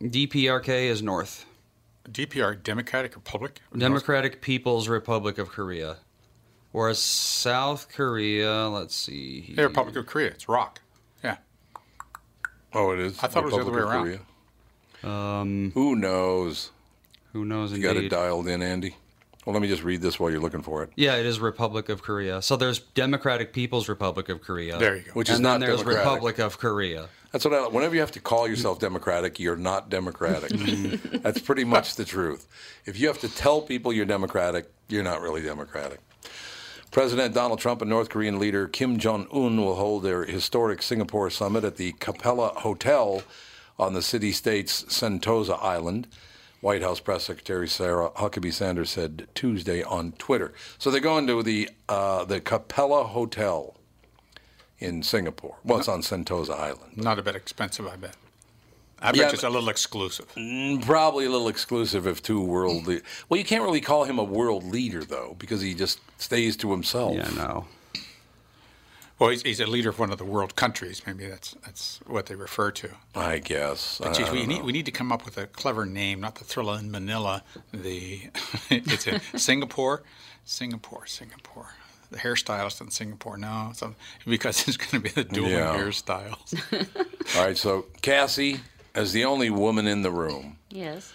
[0.00, 1.46] DPRK is North.
[2.10, 3.60] DPR Democratic Republic.
[3.70, 5.98] of North- Democratic People's Republic of Korea.
[6.72, 9.52] Whereas South Korea, let's see.
[9.54, 10.28] The Republic of Korea.
[10.28, 10.80] It's rock.
[11.22, 11.36] Yeah.
[12.72, 13.18] Oh, it is.
[13.22, 14.26] I thought it was the other way Republic of
[15.02, 15.12] Korea.
[15.12, 16.70] Um, Who knows?
[17.32, 18.10] Who knows You got it indeed.
[18.10, 18.96] dialed in, Andy.
[19.44, 20.90] Well, let me just read this while you're looking for it.
[20.94, 22.40] Yeah, it is Republic of Korea.
[22.42, 24.78] So there's Democratic People's Republic of Korea.
[24.78, 25.10] There you go.
[25.12, 26.04] Which is and not there's democratic.
[26.04, 27.08] Republic of Korea.
[27.32, 27.66] That's what I.
[27.66, 30.50] Whenever you have to call yourself democratic, you're not democratic.
[31.22, 32.46] That's pretty much the truth.
[32.84, 36.00] If you have to tell people you're democratic, you're not really democratic.
[36.92, 41.30] President Donald Trump and North Korean leader Kim Jong Un will hold their historic Singapore
[41.30, 43.22] summit at the Capella Hotel
[43.78, 46.06] on the city-state's Sentosa Island.
[46.62, 50.54] White House Press Secretary Sarah Huckabee Sanders said Tuesday on Twitter.
[50.78, 53.74] So they're going to the uh, the Capella Hotel
[54.78, 55.56] in Singapore.
[55.64, 56.96] Well, it's on Sentosa Island.
[56.96, 58.16] Not a bit expensive, I bet.
[59.00, 60.32] I bet Yeah, it's a little exclusive.
[60.82, 62.86] Probably a little exclusive if two world.
[62.86, 66.56] Le- well, you can't really call him a world leader though, because he just stays
[66.58, 67.16] to himself.
[67.16, 67.66] Yeah, no.
[69.22, 71.00] Well, he's, he's a leader of one of the world countries.
[71.06, 72.88] Maybe that's that's what they refer to.
[73.14, 74.00] I guess.
[74.02, 76.34] But geez, we don't need we need to come up with a clever name, not
[76.34, 77.44] the Thrilla in Manila.
[77.72, 78.22] The
[78.70, 80.02] it's in Singapore,
[80.44, 81.68] Singapore, Singapore.
[82.10, 83.36] The hairstylist in Singapore.
[83.38, 83.94] No, so,
[84.26, 85.76] because it's going to be the dual Yeah.
[85.76, 86.58] hairstyles.
[87.36, 88.58] All right, so Cassie,
[88.96, 91.12] as the only woman in the room, Yes.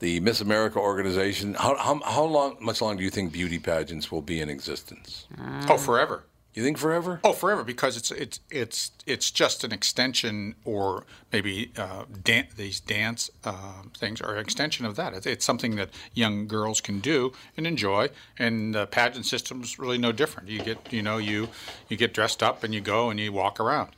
[0.00, 1.54] the Miss America organization.
[1.54, 2.56] How, how, how long?
[2.60, 5.26] Much longer do you think beauty pageants will be in existence?
[5.68, 6.24] oh, forever.
[6.56, 7.20] You think forever?
[7.22, 12.80] Oh, forever because it's it's it's it's just an extension, or maybe uh, dan- these
[12.80, 15.12] dance uh, things are an extension of that.
[15.12, 19.98] It's, it's something that young girls can do and enjoy, and the pageant system's really
[19.98, 20.48] no different.
[20.48, 21.48] You get you know you
[21.90, 23.90] you get dressed up and you go and you walk around.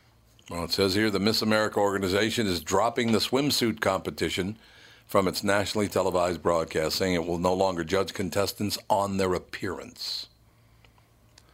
[0.50, 4.58] Well, it says here the Miss America organization is dropping the swimsuit competition
[5.06, 10.26] from its nationally televised broadcast, saying it will no longer judge contestants on their appearance.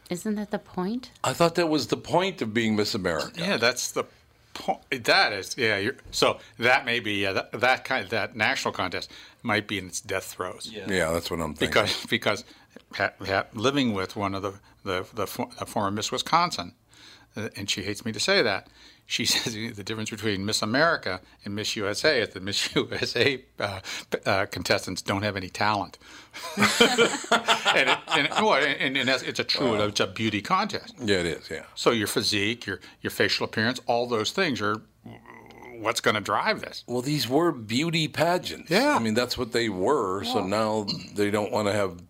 [0.09, 1.11] Isn't that the point?
[1.23, 3.31] I thought that was the point of being Miss America.
[3.37, 4.05] Yeah, that's the
[4.53, 4.79] point.
[5.05, 5.77] That is yeah.
[5.77, 9.87] You're, so that may be yeah, that, that kind that national contest might be in
[9.87, 10.71] its death throes.
[10.71, 11.69] Yeah, that's what I'm thinking.
[11.69, 12.43] because because
[12.93, 15.25] ha, ha, living with one of the the, the,
[15.59, 16.73] the former Miss Wisconsin,
[17.35, 18.67] uh, and she hates me to say that.
[19.05, 23.79] She says the difference between Miss America and Miss USA is that Miss USA uh,
[24.25, 25.97] uh, contestants don't have any talent,
[26.57, 30.95] and, it, and, well, and, and it's a true it's a beauty contest.
[30.99, 31.49] yeah, it is.
[31.49, 31.63] Yeah.
[31.75, 34.81] So your physique, your your facial appearance, all those things are
[35.79, 36.83] what's going to drive this.
[36.87, 38.69] Well, these were beauty pageants.
[38.69, 38.95] Yeah.
[38.95, 40.23] I mean, that's what they were.
[40.23, 42.01] So now they don't want to have.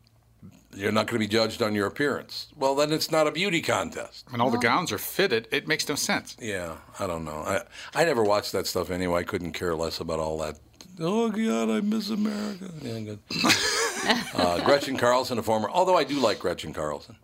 [0.75, 2.47] You're not going to be judged on your appearance.
[2.55, 4.25] Well, then it's not a beauty contest.
[4.29, 6.35] When all the gowns are fitted, it makes no sense.
[6.39, 7.43] Yeah, I don't know.
[7.45, 9.21] I I never watched that stuff anyway.
[9.21, 10.59] I couldn't care less about all that.
[10.99, 12.69] Oh God, I miss America.
[12.81, 13.19] Yeah, good.
[14.35, 17.17] uh, Gretchen Carlson, a former, although I do like Gretchen Carlson.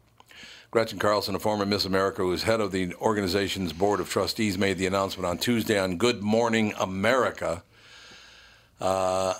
[0.71, 4.57] Gretchen Carlson, a former Miss America, who is head of the organization's board of trustees,
[4.57, 7.63] made the announcement on Tuesday on Good Morning America.
[8.79, 9.33] Uh,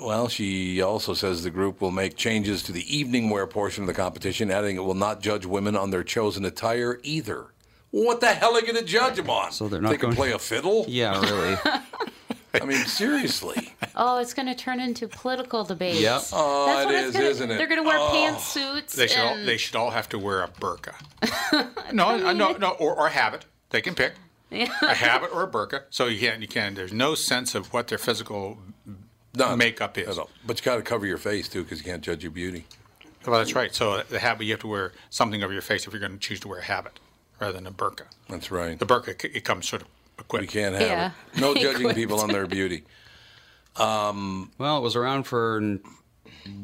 [0.00, 3.86] well, she also says the group will make changes to the evening wear portion of
[3.88, 7.46] the competition, adding it will not judge women on their chosen attire either.
[7.90, 9.52] What the hell are they going to judge them on?
[9.52, 10.84] So they're not they can going- play a fiddle.
[10.88, 11.56] Yeah, really.
[12.60, 13.72] I mean, seriously.
[13.96, 16.00] Oh, it's going to turn into political debates.
[16.00, 16.22] Yep.
[16.32, 17.56] Oh, That's it what it's is, gonna, isn't it?
[17.58, 18.12] They're going to wear Oh.
[18.12, 18.92] pantsuits.
[18.94, 20.94] They should all, and, they should all have to wear a burqa.
[21.92, 23.44] no, uh, no, no, no, or, or a habit.
[23.70, 24.12] They can pick
[24.52, 25.82] a habit or a burqa.
[25.90, 26.76] So you can't, you can't.
[26.76, 28.58] There's no sense of what their physical
[29.36, 29.58] None.
[29.58, 30.06] makeup is.
[30.16, 30.28] No, no.
[30.46, 32.64] But you got to cover your face too, because you can't judge your beauty.
[33.26, 33.74] Well, that's right.
[33.74, 36.18] So the habit, you have to wear something over your face if you're going to
[36.18, 37.00] choose to wear a habit
[37.40, 38.02] rather than a burqa.
[38.28, 38.78] That's right.
[38.78, 40.48] The burqa, it comes sort of We equipped.
[40.52, 41.10] can't have Yeah.
[41.34, 41.40] it.
[41.40, 42.84] No judging people on their beauty.
[43.78, 45.78] well, it was around for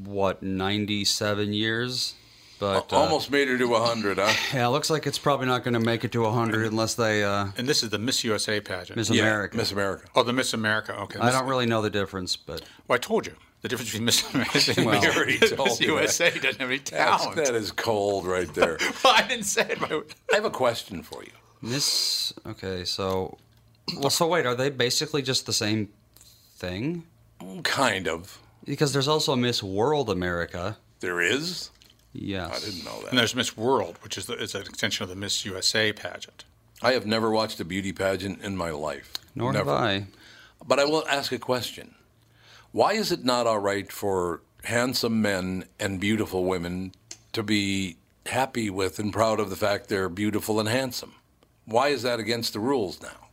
[0.04, 2.14] what 97 years,
[2.60, 4.32] but uh, Almost made it to hundred, huh?
[4.54, 7.24] Yeah, it looks like it's probably not going to make it to 100 unless they
[7.24, 8.96] uh, And this is the Miss USA pageant.
[8.96, 9.56] Miss Yeah, America.
[9.56, 10.06] Miss America.
[10.14, 10.94] Oh, the Miss America.
[11.00, 11.18] Okay.
[11.18, 14.04] I Miss- don't really know the difference, but Well, I told you the difference between
[14.04, 15.80] Miss America and Well, Miss, already Miss told that.
[15.80, 17.36] USA doesn't have any That's, talent.
[17.36, 18.78] that is cold right there.
[19.04, 19.80] well, I didn't say it.
[19.80, 21.32] but- I have a question for you.
[21.62, 22.32] Miss.
[22.46, 23.36] Okay, so
[23.98, 25.88] well, so wait, are they basically just the same
[26.56, 27.04] thing?
[27.62, 28.38] Kind of.
[28.64, 30.76] Because there's also Miss World America.
[31.00, 31.70] There is.
[32.12, 32.50] Yes.
[32.50, 33.10] I didn't know that.
[33.10, 36.44] And there's Miss World, which is, the, is an extension of the Miss USA pageant.
[36.82, 39.12] I have never watched a beauty pageant in my life.
[39.34, 39.70] Nor never.
[39.70, 40.06] have I.
[40.66, 41.94] But I will ask a question.
[42.72, 46.92] Why is it not all right for handsome men and beautiful women
[47.32, 47.96] to be
[48.26, 51.14] happy with and proud of the fact they're beautiful and handsome?
[51.64, 53.28] Why is that against the rules now?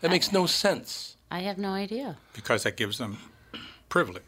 [0.00, 1.16] That makes no sense.
[1.30, 2.16] I have no idea.
[2.32, 3.18] because that gives them
[3.88, 4.22] privilege.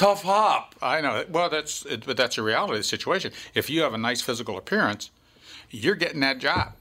[0.00, 0.74] Tough hop.
[0.80, 1.26] I know.
[1.28, 3.32] Well, that's it, but that's a reality of the situation.
[3.52, 5.10] If you have a nice physical appearance,
[5.68, 6.72] you're getting that job.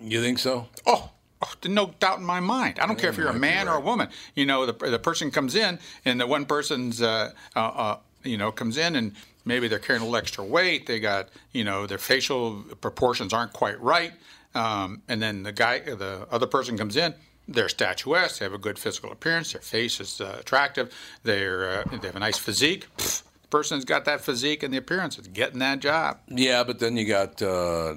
[0.00, 0.66] You think so?
[0.86, 1.10] Oh,
[1.42, 2.78] oh no doubt in my mind.
[2.78, 4.08] I don't care if you're a man or a woman.
[4.34, 8.38] You know, the the person comes in, and the one person's uh, uh, uh, you
[8.38, 9.12] know comes in and.
[9.42, 10.86] Maybe they're carrying a little extra weight.
[10.86, 14.12] They got, you know, their facial proportions aren't quite right.
[14.54, 17.14] Um, and then the guy, the other person comes in.
[17.50, 18.38] They're statuesque.
[18.38, 19.52] They have a good physical appearance.
[19.52, 20.94] Their face is uh, attractive.
[21.24, 22.86] They're uh, they have a nice physique.
[22.96, 25.18] Pfft, the person's got that physique and the appearance.
[25.18, 26.18] It's getting that job.
[26.28, 27.96] Yeah, but then you got uh,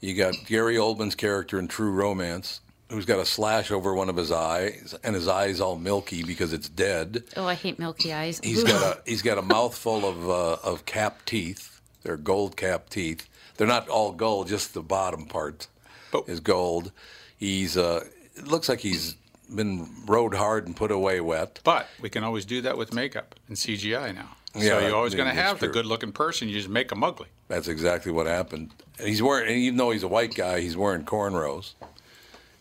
[0.00, 2.60] you got Gary Oldman's character in True Romance,
[2.90, 6.52] who's got a slash over one of his eyes, and his eye's all milky because
[6.52, 7.22] it's dead.
[7.36, 8.40] Oh, I hate milky eyes.
[8.42, 11.80] He's got a he's got a mouthful of uh, of cap teeth.
[12.02, 13.28] They're gold cap teeth.
[13.56, 15.68] They're not all gold, just the bottom part
[16.10, 16.90] But- is gold.
[17.36, 18.04] He's uh,
[18.36, 19.16] it looks like he's
[19.54, 21.60] been rode hard and put away wet.
[21.64, 24.30] But we can always do that with makeup and CGI now.
[24.54, 26.48] Yeah, so you're always going to have the good-looking person.
[26.48, 27.26] You just make them ugly.
[27.48, 28.70] That's exactly what happened.
[28.98, 31.72] And he's wearing, even though he's a white guy, he's wearing cornrows.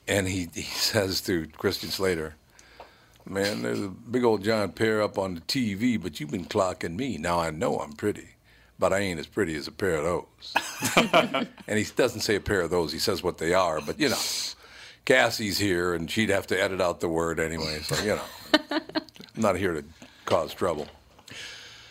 [0.08, 2.36] And he, he says to Christian Slater,
[3.26, 6.98] Man, there's a big old giant pair up on the TV, but you've been clocking
[6.98, 7.18] me.
[7.18, 8.36] Now I know I'm pretty,
[8.78, 11.48] but I ain't as pretty as a pair of those.
[11.68, 14.10] and he doesn't say a pair of those, he says what they are, but you
[14.10, 14.20] know,
[15.06, 18.24] Cassie's here and she'd have to edit out the word anyway, so you know,
[18.72, 18.82] I'm
[19.36, 19.84] not here to
[20.26, 20.88] cause trouble.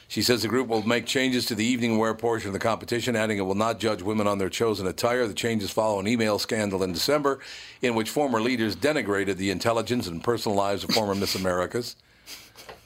[0.09, 3.17] She says the group will make changes to the evening wear portion of the competition,
[3.17, 5.27] adding it will not judge women on their chosen attire.
[5.27, 7.39] The changes follow an email scandal in December
[7.81, 11.97] in which former leaders denigrated the intelligence and personal lives of former Miss Americas.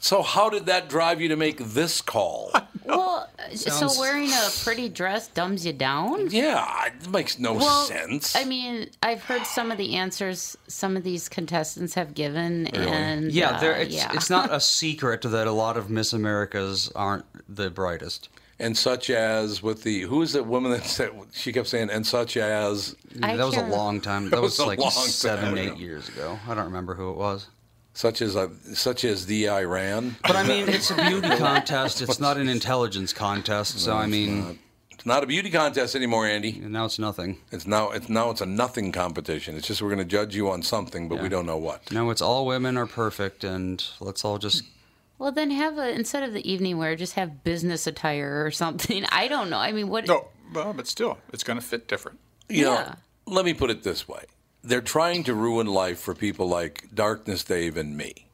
[0.07, 2.53] So, how did that drive you to make this call?
[2.85, 6.31] well, Sounds- so wearing a pretty dress dumbs you down?
[6.31, 8.37] Yeah, it makes no Well, sense.
[8.37, 13.33] I mean, I've heard some of the answers some of these contestants have given, and
[13.33, 14.13] Yeah, uh, there, it's yeah.
[14.15, 18.29] it's not a secret that a lot of Miss Americas aren't the brightest.
[18.61, 22.07] and such as with the who is the woman that said she kept saying and
[22.07, 24.31] such as I that was a long time.
[24.31, 26.39] That was was, like long time seven, eight years ago.
[26.49, 27.49] I don't remember who it was.
[27.97, 30.17] Such as uh, such as the Iran.
[30.23, 32.03] But I mean, it's a beauty contest.
[32.03, 33.81] It's not an intelligence contest.
[33.81, 34.59] So I mean,
[34.91, 36.53] It's not a beauty contest anymore, Andy.
[36.53, 37.39] now it's nothing.
[37.51, 39.57] It's now it's now it's a nothing competition.
[39.57, 41.91] It's just we're going to judge you on something, but we don't know what.
[41.91, 44.63] No, it's all women are perfect, and let's all just.
[45.19, 49.07] Well, then have a instead of the evening wear, just have business attire or something.
[49.11, 49.59] I don't know.
[49.59, 50.07] I mean, what?
[50.07, 52.19] No, well, but still, it's going to fit different.
[52.51, 52.95] You know, Yeah.
[53.27, 54.25] let me put it this way:
[54.67, 58.27] they're trying to ruin life for people like Darkness Dave and me.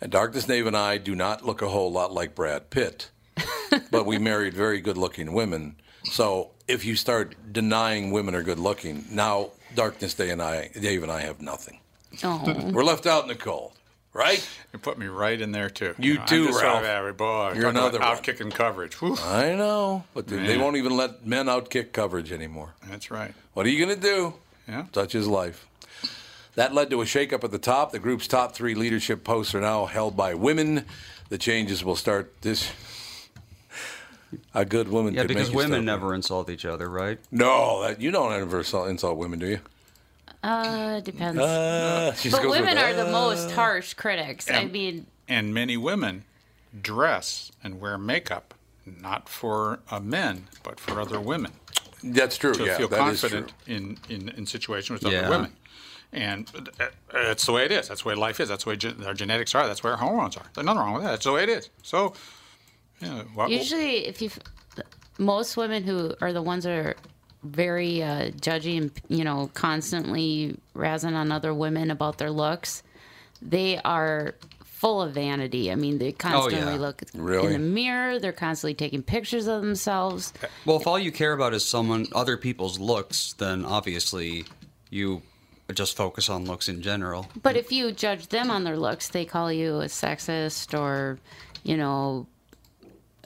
[0.00, 3.10] And Darkness Dave and I do not look a whole lot like Brad Pitt,
[3.90, 5.76] but we married very good-looking women.
[6.04, 11.12] So if you start denying women are good-looking, now Darkness Dave and I, Dave and
[11.12, 11.78] I have nothing.
[12.22, 12.70] Oh.
[12.72, 13.72] We're left out in the cold,
[14.12, 14.46] right?
[14.72, 15.94] You put me right in there too.
[15.98, 17.52] You I'm too, just sort of every boy.
[17.54, 18.08] You're talk about another one.
[18.08, 19.00] out kicking coverage.
[19.00, 19.16] Whew.
[19.22, 22.74] I know, but they, they won't even let men outkick coverage anymore.
[22.88, 23.34] That's right.
[23.54, 24.34] What are you going to do?
[24.68, 24.86] Yeah.
[24.94, 25.66] Such is life.
[26.54, 27.92] That led to a shakeup at the top.
[27.92, 30.84] The group's top three leadership posts are now held by women.
[31.28, 32.70] The changes will start this.
[34.54, 35.14] A good woman.
[35.14, 35.84] Yeah, could because make women stop.
[35.84, 37.18] never insult each other, right?
[37.30, 39.60] No, that, you don't ever insult, insult women, do you?
[40.42, 41.38] Uh, depends.
[41.40, 44.50] Uh, but goes with, women are the "Uh." most harsh critics.
[44.50, 46.24] I mean, And many women
[46.80, 51.52] dress and wear makeup not for uh, men, but for other women
[52.12, 52.54] That's true.
[52.54, 53.74] to yeah, feel that is confident true.
[53.74, 55.20] in, in, in situations with Yeah.
[55.20, 55.52] other women.
[56.12, 56.48] And
[57.12, 57.88] it's the way it is.
[57.88, 58.48] That's the way life is.
[58.48, 59.66] That's the way ge- our genetics are.
[59.66, 60.44] That's the way our hormones are.
[60.54, 61.10] There's nothing wrong with that.
[61.10, 61.70] That's the way it is.
[61.82, 62.14] So,
[63.00, 64.30] yeah, what, usually, if you,
[65.18, 66.94] most women who are the ones that are
[67.42, 72.82] very uh, judgy and you know constantly razzing on other women about their looks,
[73.42, 74.34] they are
[74.74, 75.70] full of vanity.
[75.70, 76.78] I mean, they oh, constantly yeah.
[76.78, 77.46] look Really?
[77.46, 78.18] in the mirror.
[78.18, 80.32] They're constantly taking pictures of themselves.
[80.66, 84.44] Well, if all you care about is someone, other people's looks, then obviously
[84.90, 85.22] you
[85.72, 87.28] just focus on looks in general.
[87.42, 91.18] But if you judge them on their looks, they call you a sexist or,
[91.62, 92.26] you know,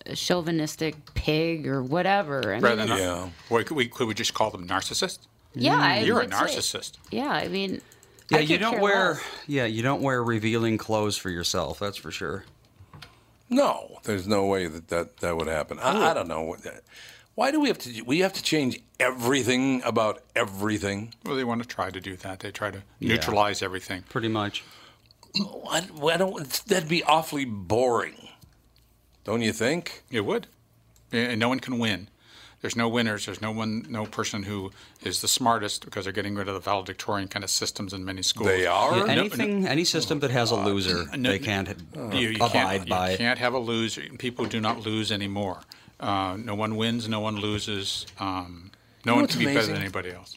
[0.07, 2.55] a chauvinistic pig or whatever.
[2.55, 3.29] I rather mean, than, Yeah.
[3.49, 5.27] what, could, we, could we just call them narcissists?
[5.55, 6.93] yeah, I You're a would say- narcissist.
[7.11, 7.81] yeah, I mean,
[8.31, 9.15] Yeah, you don't wear.
[9.15, 9.23] less.
[9.47, 11.79] Yeah, you don't wear revealing clothes for yourself.
[11.79, 12.45] That's for sure.
[13.51, 15.79] No, there's no way that that, that would happen.
[15.79, 16.55] I, I don't know.
[17.35, 18.03] Why do we have to?
[18.03, 21.15] We have to change everything about everything.
[21.25, 22.41] Well, they want to try to do that.
[22.41, 24.03] They try to neutralize everything.
[24.09, 24.65] Pretty much.
[25.37, 26.47] Why, why don't?
[26.67, 28.29] That'd be awfully boring,
[29.25, 30.03] don't you think?
[30.11, 30.47] It would.
[31.13, 32.09] And no one can win.
[32.61, 33.27] There's no winners.
[33.27, 36.61] There's no one, no person who is the smartest because they're getting rid of the
[36.61, 38.49] valedictorian kind of systems in many schools.
[38.49, 38.97] They are.
[38.97, 41.69] Yeah, No, anything, any system that has a loser, no, they can't
[42.13, 43.09] You, you abide can't, by.
[43.11, 43.19] You it.
[43.19, 44.03] can't have a loser.
[44.19, 45.61] People do not lose anymore.
[46.01, 47.09] Uh, no one wins.
[47.09, 48.07] No one loses.
[48.19, 48.71] Um,
[49.05, 50.37] no one what's can be better than anybody else.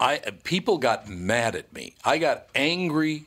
[0.00, 1.96] I people got mad at me.
[2.04, 3.24] I got angry.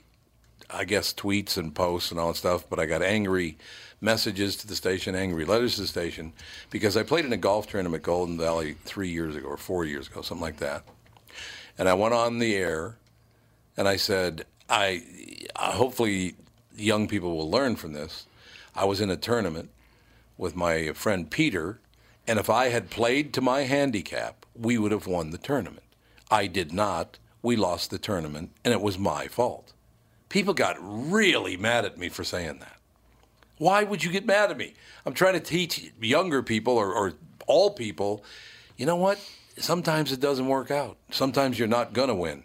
[0.74, 3.58] I guess tweets and posts and all that stuff, but I got angry
[4.02, 6.34] messages to the station, angry letters to the station,
[6.72, 9.86] because I played in a golf tournament at Golden Valley three years ago or four
[9.86, 10.84] years ago, something like that.
[11.78, 12.98] And I went on the air,
[13.78, 15.04] and I said, I
[15.56, 16.36] uh, hopefully
[16.76, 18.26] young people will learn from this.
[18.76, 19.70] I was in a tournament
[20.38, 21.80] with my friend Peter,
[22.28, 25.84] and if I had played to my handicap, we would have won the tournament.
[26.30, 27.20] I did not.
[27.44, 29.74] We lost the tournament, and it was my fault.
[30.30, 32.81] People got really mad at me for saying that.
[33.62, 34.74] Why would you get mad at me?
[35.06, 37.14] I'm trying to teach younger people or, or
[37.46, 38.24] all people,
[38.76, 39.20] you know what?
[39.56, 40.98] Sometimes it doesn't work out.
[41.12, 42.44] Sometimes you're not going to win.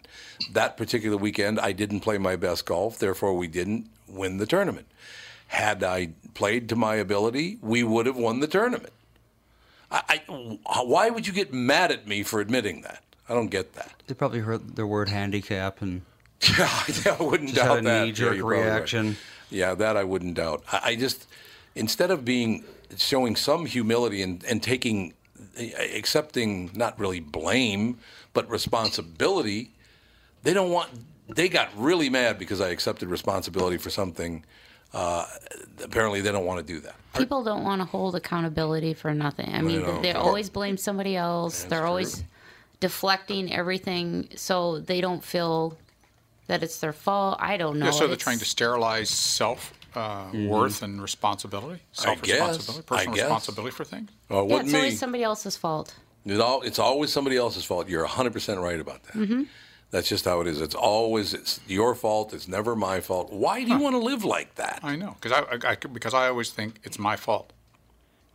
[0.51, 4.85] That particular weekend, I didn't play my best golf, therefore, we didn't win the tournament.
[5.47, 8.93] Had I played to my ability, we would have won the tournament.
[9.89, 13.03] I, I, why would you get mad at me for admitting that?
[13.27, 14.03] I don't get that.
[14.05, 16.03] They probably heard the word handicap and
[16.59, 16.69] Yeah,
[17.19, 18.05] I wouldn't doubt had a that.
[18.05, 19.17] knee-jerk Yeah, you're right.
[19.49, 20.63] Yeah, that I wouldn't doubt.
[20.71, 21.27] I, I just,
[21.75, 22.63] instead of being,
[22.97, 25.13] showing some humility and, and taking,
[25.57, 27.97] accepting not really blame,
[28.33, 29.71] but responsibility,
[30.43, 30.89] they don't want,
[31.27, 34.45] they got really mad because I accepted responsibility for something.
[34.93, 35.25] Uh,
[35.83, 36.95] apparently, they don't want to do that.
[37.13, 39.53] People don't want to hold accountability for nothing.
[39.53, 41.63] I mean, they always blame somebody else.
[41.63, 41.87] They're true.
[41.87, 42.23] always
[42.79, 45.77] deflecting everything so they don't feel
[46.47, 47.37] that it's their fault.
[47.39, 47.85] I don't know.
[47.85, 52.39] Yeah, so they're It's- trying to sterilize self uh, worth and responsibility, self guess.
[52.57, 53.23] responsibility, I personal guess.
[53.23, 54.09] responsibility for things.
[54.29, 54.77] Oh, Yeah, it's me.
[54.79, 55.95] always somebody else's fault.
[56.25, 57.87] It all, it's always somebody else's fault.
[57.87, 59.13] You're 100% right about that.
[59.13, 59.43] Mm-hmm.
[59.91, 60.59] That's just how it is.
[60.59, 62.33] It's always it's your fault.
[62.33, 63.31] It's never my fault.
[63.31, 64.81] Why do you want to live like that?
[64.83, 67.53] I know because I, I, I because I always think it's my fault,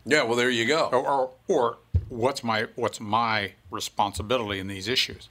[0.07, 0.89] Yeah, well, there you go.
[0.91, 5.29] or, or or what's my what's my responsibility in these issues.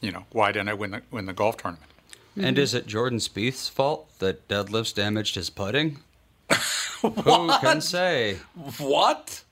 [0.00, 1.89] You know, why didn't I win the win the golf tournament?
[2.36, 2.44] Mm-hmm.
[2.44, 5.98] And is it Jordan Spieth's fault that deadlifts damaged his putting?
[7.02, 8.38] Who can say?
[8.78, 9.42] What?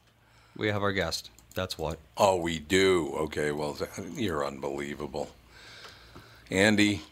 [0.57, 1.31] We have our guest.
[1.55, 1.99] That's what.
[2.17, 3.13] Oh, we do.
[3.17, 3.77] Okay, well,
[4.15, 5.31] you're unbelievable.
[6.51, 7.03] Andy,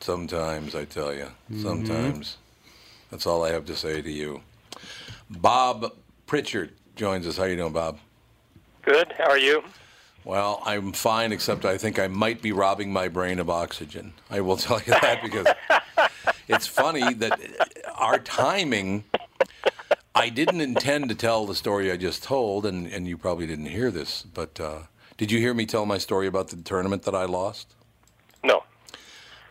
[0.00, 1.62] sometimes, I tell you, mm-hmm.
[1.62, 2.38] sometimes.
[3.10, 4.40] That's all I have to say to you.
[5.30, 5.92] Bob
[6.26, 7.36] Prichard joins us.
[7.36, 7.98] How you doing, Bob?
[8.82, 9.14] Good.
[9.16, 9.62] How are you?
[10.24, 14.14] Well, I'm fine, except I think I might be robbing my brain of oxygen.
[14.30, 15.46] I will tell you that because
[16.48, 17.38] it's funny that
[17.94, 19.04] our timing.
[20.16, 23.66] I didn't intend to tell the story I just told, and, and you probably didn't
[23.66, 24.78] hear this, but uh,
[25.16, 27.74] did you hear me tell my story about the tournament that I lost?
[28.44, 28.62] No.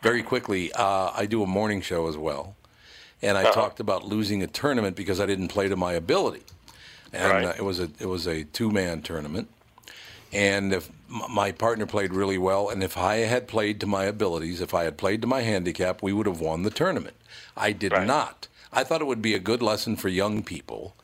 [0.01, 2.55] Very quickly, uh, I do a morning show as well,
[3.21, 6.43] and I talked about losing a tournament because I didn't play to my ability,
[7.11, 7.45] and Right.
[7.45, 9.49] uh, it was a it was a two man tournament,
[10.33, 10.89] and if
[11.29, 14.83] my partner played really well, and if I had played to my abilities, if I
[14.85, 17.15] had played to my handicap, we would have won the tournament.
[17.55, 18.07] I did Right.
[18.07, 18.47] not.
[18.71, 20.95] I thought it would be a good lesson for young people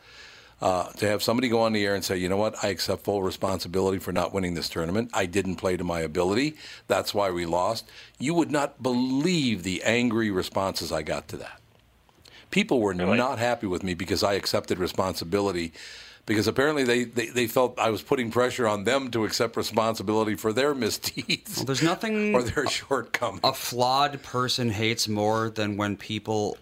[0.61, 3.05] Uh, to have somebody go on the air and say, you know what, I accept
[3.05, 5.09] full responsibility for not winning this tournament.
[5.13, 6.57] I didn't play to my ability.
[6.89, 7.85] That's why we lost.
[8.17, 11.61] You would not believe the angry responses I got to that.
[12.51, 13.15] People were Really?
[13.17, 15.71] not happy with me because I accepted responsibility
[16.29, 20.35] because apparently they, they, they felt I was putting pressure on them to accept responsibility
[20.35, 23.41] for their misdeeds Well, there's nothing or their shortcomings.
[23.43, 26.55] a flawed person hates more than when people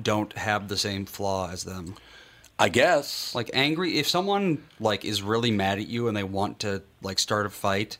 [0.00, 1.94] don't have the same flaw as them.
[2.58, 3.34] I guess.
[3.34, 7.18] Like angry, if someone like is really mad at you and they want to like
[7.18, 7.96] start a fight,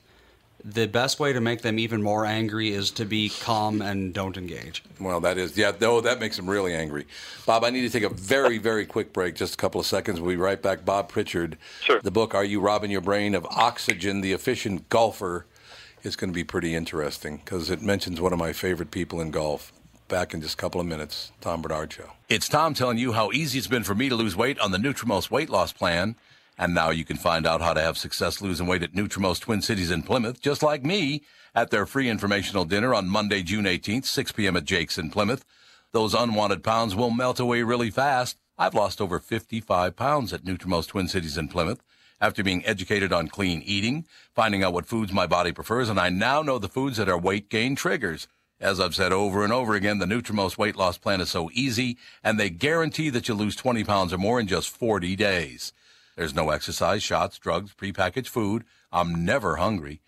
[0.64, 4.36] the best way to make them even more angry is to be calm and don't
[4.36, 4.82] engage.
[5.00, 7.06] Well, that is, yeah, no, that makes them really angry.
[7.46, 10.20] Bob, I need to take a very, very quick break, just a couple of seconds.
[10.20, 10.84] We'll be right back.
[10.84, 12.00] Bob Prichard, Sure.
[12.00, 15.46] the book, Are You Robbing Your Brain of Oxygen, the Efficient Golfer,
[16.02, 19.30] is going to be pretty interesting because it mentions one of my favorite people in
[19.30, 19.72] golf.
[20.08, 22.12] Back in just a couple of minutes, Tom Barnard Show.
[22.30, 24.78] It's Tom telling you how easy it's been for me to lose weight on the
[24.78, 26.16] Nutrimost weight loss plan.
[26.58, 29.62] And now you can find out how to have success losing weight at Nutrimost Twin
[29.62, 31.22] Cities in Plymouth, just like me,
[31.54, 34.56] at their free informational dinner on Monday, June 18th, 6 p.m.
[34.56, 35.44] at Jake's in Plymouth.
[35.92, 38.36] Those unwanted pounds will melt away really fast.
[38.58, 41.80] I've lost over 55 pounds at Nutrimost Twin Cities in Plymouth
[42.20, 44.04] after being educated on clean eating,
[44.34, 47.16] finding out what foods my body prefers, and I now know the foods that are
[47.16, 48.26] weight gain triggers.
[48.60, 51.96] As I've said over and over again, the Nutrimost weight loss plan is so easy,
[52.24, 55.72] and they guarantee that you'll lose 20 pounds or more in just 40 days.
[56.18, 58.64] There's no exercise, shots, drugs, prepackaged food.
[58.90, 60.00] I'm never hungry.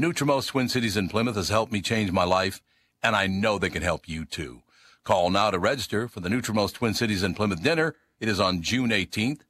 [0.00, 2.62] Nutrimost Twin Cities in Plymouth has helped me change my life,
[3.02, 4.62] and I know they can help you too.
[5.04, 7.94] Call now to register for the Nutrimost Twin Cities in Plymouth dinner.
[8.18, 9.42] It is on June 18th.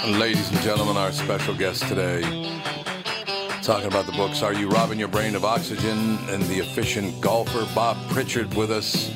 [0.06, 2.20] Ladies and gentlemen, our special guest today,
[3.62, 7.66] talking about the books Are You Robbing Your Brain of Oxygen and The Efficient Golfer,
[7.74, 9.08] Bob Prichard with us.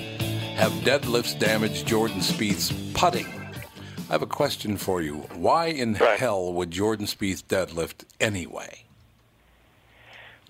[0.57, 3.27] Have deadlifts damaged Jordan Spieth's putting?
[3.27, 5.17] I have a question for you.
[5.35, 6.19] Why in Right.
[6.19, 8.85] hell would Jordan Spieth deadlift anyway?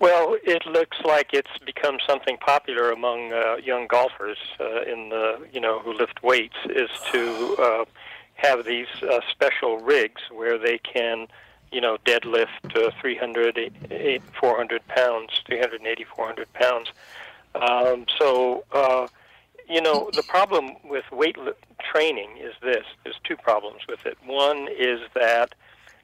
[0.01, 5.47] Well, it looks like it's become something popular among uh, young golfers uh, in the
[5.53, 7.85] you know who lift weights is to uh,
[8.33, 11.27] have these uh, special rigs where they can
[11.71, 16.87] you know deadlift uh, 300, eight- eight- 400 pounds, 380, 400 pounds.
[17.53, 19.05] Um, so uh,
[19.69, 21.37] you know the problem with weight
[21.91, 24.17] training is this: there's two problems with it.
[24.25, 25.53] One is that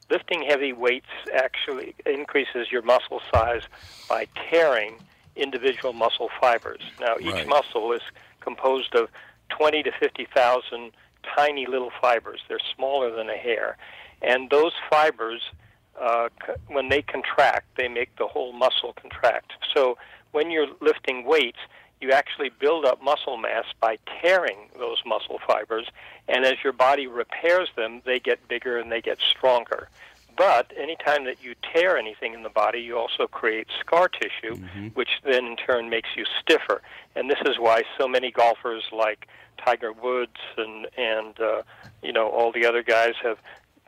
[0.09, 3.61] lifting heavy weights actually increases your muscle size
[4.07, 4.99] by tearing
[5.35, 6.81] individual muscle fibers.
[6.99, 7.47] Now, each Right.
[7.47, 8.01] muscle is
[8.41, 9.09] composed of
[9.49, 10.91] 20 to 50,000
[11.35, 12.41] tiny little fibers.
[12.47, 13.77] They're smaller than a hair.
[14.21, 15.51] And those fibers,
[15.99, 19.53] uh, c- when they contract, they make the whole muscle contract.
[19.73, 19.97] So
[20.31, 21.59] when you're lifting weights,
[21.99, 25.87] you actually build up muscle mass by tearing those muscle fibers,
[26.27, 29.89] and as your body repairs them, they get bigger and they get stronger.
[30.35, 34.55] But anytime that you tear anything in the body, you also create scar tissue,
[34.93, 36.81] which then in turn makes you stiffer.
[37.15, 41.63] And this is why so many golfers like Tiger Woods and and uh,
[42.03, 43.39] you know all the other guys have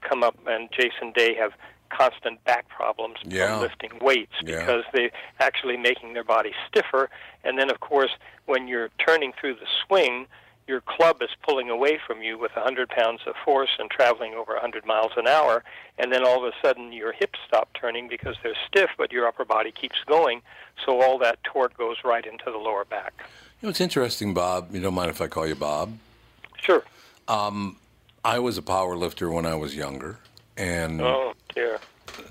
[0.01, 1.51] come up, and Jason Day have
[1.91, 3.47] constant back problems Yeah.
[3.53, 4.59] from lifting weights Yeah.
[4.59, 7.09] because they're actually making their body stiffer.
[7.43, 8.11] And then, of course,
[8.45, 10.27] when you're turning through the swing,
[10.69, 14.53] your club is pulling away from you with 100 pounds of force and traveling over
[14.53, 15.63] 100 miles an hour.
[15.97, 19.27] And then all of a sudden, your hips stop turning because they're stiff, but your
[19.27, 20.43] upper body keeps going.
[20.85, 23.13] So all that torque goes right into the lower back.
[23.59, 24.73] You know, it's interesting, Bob.
[24.73, 25.97] You don't mind if I call you Bob?
[26.61, 26.83] Sure.
[28.23, 30.19] I was a power lifter when I was younger,
[30.55, 31.79] and Oh dear.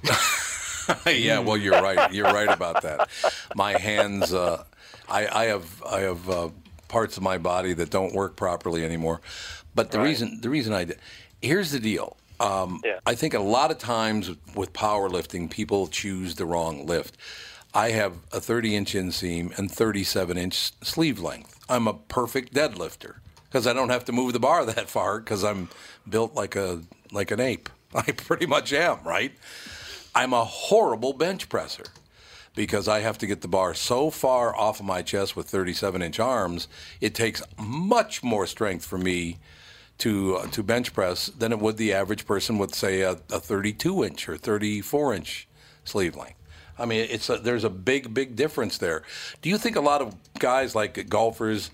[1.07, 2.13] yeah, well, you're right.
[2.13, 3.11] You're right about that.
[3.55, 4.65] My hands, uh,
[5.09, 6.49] I, I have, I have uh,
[6.89, 9.21] parts of my body that don't work properly anymore.
[9.75, 10.99] But the reason, the reason I, did,
[11.41, 12.17] here's the deal.
[12.41, 12.99] Um, Yeah.
[13.07, 17.17] I think a lot of times with powerlifting, people choose the wrong lift.
[17.75, 21.59] I have a 30 inch inseam and 37 inch sleeve length.
[21.69, 25.45] I'm a perfect deadlifter because I don't have to move the bar that far because
[25.45, 25.69] I'm
[26.09, 26.81] built like a
[27.13, 27.69] like an ape.
[27.95, 29.33] I pretty much am, right?
[30.15, 31.85] I'm a horrible bench presser
[32.59, 36.03] because I have to get the bar so far off of my chest with 37
[36.03, 36.67] inch arms.
[37.01, 39.39] It takes much more strength for me
[39.99, 43.39] to uh, to bench press than it would the average person with say a, a
[43.39, 45.47] 32 inch or 34 inch
[45.85, 46.35] sleeve length.
[46.77, 49.05] I mean, it's a, there's a big big difference there.
[49.41, 51.71] Do you think a lot of guys like golfers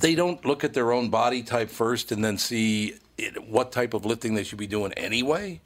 [0.00, 3.92] they don't look at their own body type first and then see it, what type
[3.92, 5.60] of lifting they should be doing anyway?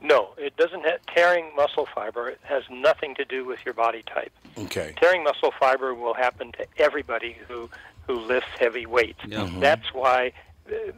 [0.00, 2.28] No, it doesn't have tearing muscle fiber.
[2.28, 4.32] It has nothing to do with your body type.
[4.56, 4.94] Okay.
[5.00, 7.68] Tearing muscle fiber will happen to everybody who
[8.06, 9.20] who lifts heavy weights.
[9.60, 10.32] That's why
[10.70, 10.92] uh,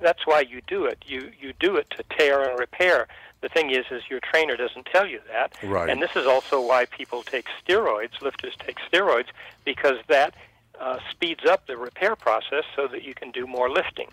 [0.00, 0.98] that's why you do it.
[1.06, 3.08] You you do it to tear and repair.
[3.42, 5.52] The thing is, is your trainer doesn't tell you that.
[5.62, 5.90] Right.
[5.90, 8.20] And this is also why people take steroids.
[8.22, 9.28] Lifters take steroids
[9.64, 10.34] because that
[10.80, 14.08] uh, speeds up the repair process so that you can do more lifting.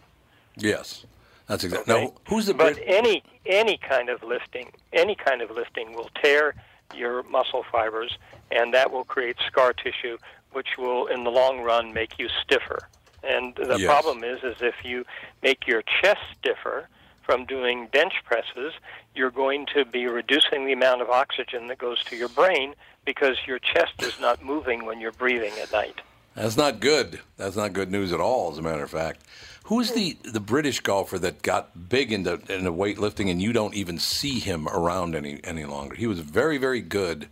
[0.55, 1.05] Yes,
[1.47, 1.93] that's exactly.
[1.93, 2.05] Okay?
[2.05, 6.55] Now, who's the but any any kind of lifting, any kind of lifting will tear
[6.95, 8.17] your muscle fibers,
[8.51, 10.17] and that will create scar tissue,
[10.51, 12.87] which will, in the long run, make you stiffer.
[13.23, 13.85] And the Yes.
[13.89, 15.05] problem is, is if you
[15.41, 16.87] make your chest stiffer
[17.23, 18.73] from doing bench presses,
[19.15, 22.75] you're going to be reducing the amount of oxygen that goes to your brain
[23.05, 26.01] because your chest is not moving when you're breathing at night.
[26.35, 27.19] That's not good.
[27.37, 28.51] That's not good news at all.
[28.51, 29.21] As a matter of fact,
[29.63, 33.99] who's the the British golfer that got big into into weightlifting and you don't even
[33.99, 35.95] see him around any any longer?
[35.95, 37.27] He was very very good.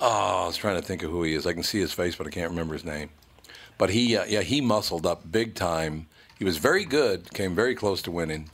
[0.00, 1.46] Oh, I was trying to think of who he is.
[1.46, 3.10] I can see his face, but I can't remember his name.
[3.78, 6.06] But he, uh, yeah, he muscled up big time.
[6.36, 7.32] He was very good.
[7.32, 8.50] Came very close to winning.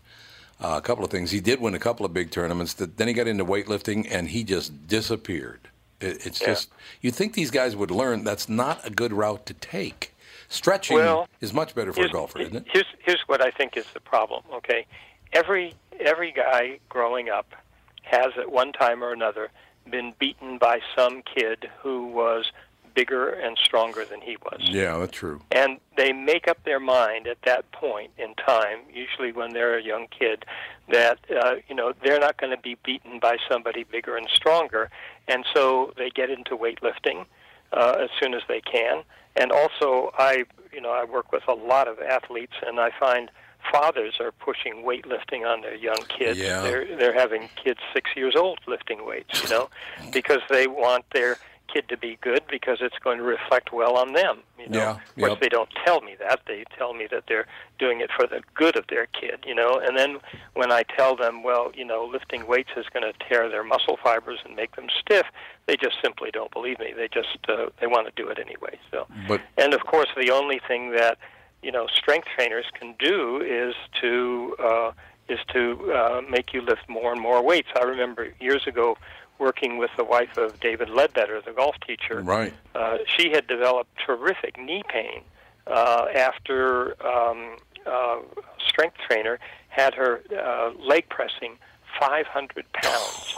[0.60, 1.30] Uh, a couple of things.
[1.30, 2.74] He did win a couple of big tournaments.
[2.74, 5.60] That then he got into weightlifting and he just disappeared.
[6.00, 6.48] It, it's Yeah.
[6.48, 6.68] just
[7.00, 10.14] you think these guys would learn that's not a good route to take.
[10.50, 12.64] Stretching Well, is much better for a golfer, isn't it?
[12.72, 14.42] Here's, here's what I think is the problem.
[14.52, 14.84] Okay,
[15.32, 17.54] every every guy growing up
[18.02, 19.50] has at one time or another
[19.88, 22.50] been beaten by some kid who was
[22.94, 24.60] bigger and stronger than he was.
[24.60, 25.40] Yeah, that's true.
[25.52, 29.82] And they make up their mind at that point in time, usually when they're a
[29.82, 30.44] young kid,
[30.88, 34.90] that uh, you know they're not going to be beaten by somebody bigger and stronger,
[35.28, 37.24] and so they get into weightlifting
[37.72, 39.04] uh, as soon as they can.
[39.36, 43.30] And also, I you know I work with a lot of athletes, and I find
[43.70, 46.38] fathers are pushing weightlifting on their young kids.
[46.38, 46.62] Yeah.
[46.62, 49.68] They're they're having kids six years old lifting weights, you know,
[50.12, 51.38] because they want their
[51.72, 54.38] kid to be good because it's going to reflect well on them.
[54.58, 55.40] You know, Yeah, of course yep.
[55.40, 56.40] they don't tell me that.
[56.46, 57.46] They tell me that they're
[57.78, 59.44] doing it for the good of their kid.
[59.46, 60.18] You know, and then
[60.54, 63.98] when I tell them, well, you know, lifting weights is going to tear their muscle
[64.02, 65.26] fibers and make them stiff,
[65.66, 66.92] they just simply don't believe me.
[66.96, 68.78] They just uh, they want to do it anyway.
[68.90, 71.18] So, But and of course, the only thing that
[71.62, 74.92] you know strength trainers can do is to uh,
[75.28, 77.68] is to uh, make you lift more and more weights.
[77.76, 78.98] I remember years ago
[79.40, 82.20] working with the wife of David Leadbetter, the golf teacher.
[82.20, 82.52] right.
[82.74, 85.22] Uh, she had developed terrific knee pain
[85.66, 88.18] uh, after um, uh,
[88.64, 89.38] strength trainer
[89.68, 91.56] had her uh, leg pressing
[91.98, 93.34] 500 pounds.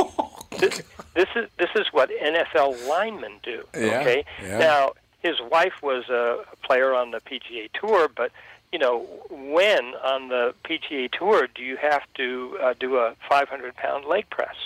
[0.59, 0.83] this,
[1.15, 3.65] this is this is what NFL linemen do.
[3.75, 4.25] Yeah, Okay.
[4.43, 4.59] yeah.
[4.59, 4.93] Now
[5.23, 8.31] his wife was a player on the PGA Tour, but
[8.73, 9.01] you know
[9.31, 14.29] when on the PGA Tour do you have to uh, do a 500 pound leg
[14.31, 14.57] press?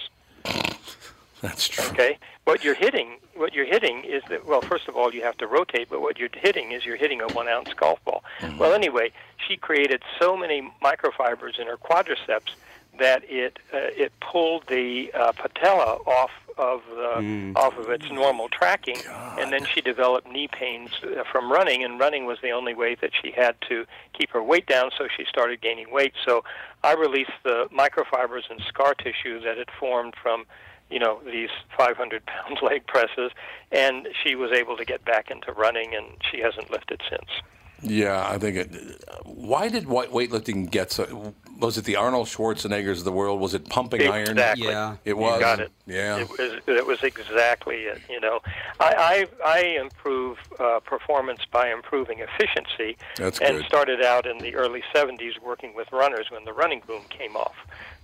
[1.46, 1.88] That's true.
[1.90, 2.18] Okay.
[2.44, 4.46] What you're hitting, what you're hitting is that.
[4.46, 7.20] Well, first of all, you have to rotate, but what you're hitting is you're hitting
[7.20, 8.22] a one-ounce golf ball.
[8.58, 9.12] Well, anyway,
[9.46, 12.52] she created so many microfibers in her quadriceps
[12.98, 18.48] that it uh, it pulled the uh, patella off of the off of its normal
[18.48, 18.96] tracking,
[19.38, 21.84] and then she developed knee pains uh, from running.
[21.84, 23.84] And running was the only way that she had to
[24.14, 26.14] keep her weight down, so she started gaining weight.
[26.24, 26.44] So
[26.82, 30.46] I released the microfibers and scar tissue that had formed from
[30.90, 33.32] you know these 500 pound leg presses
[33.72, 37.30] and she was able to get back into running and she hasn't lifted since
[37.82, 39.04] Yeah, I think it.
[39.24, 41.34] Why did weight- weightlifting get so?
[41.58, 43.38] Was it the Arnold Schwarzeneggers of the world?
[43.40, 44.30] Was it pumping iron?
[44.30, 44.68] Exactly.
[44.68, 44.96] Yeah.
[45.04, 45.40] It You was.
[45.40, 45.70] got it.
[45.86, 46.18] Yeah.
[46.18, 48.00] It was, it was exactly it.
[48.08, 48.40] You know,
[48.80, 53.66] I I, I improve uh, performance by improving efficiency, That's and good.
[53.66, 57.56] started out in the early '70s working with runners when the running boom came off,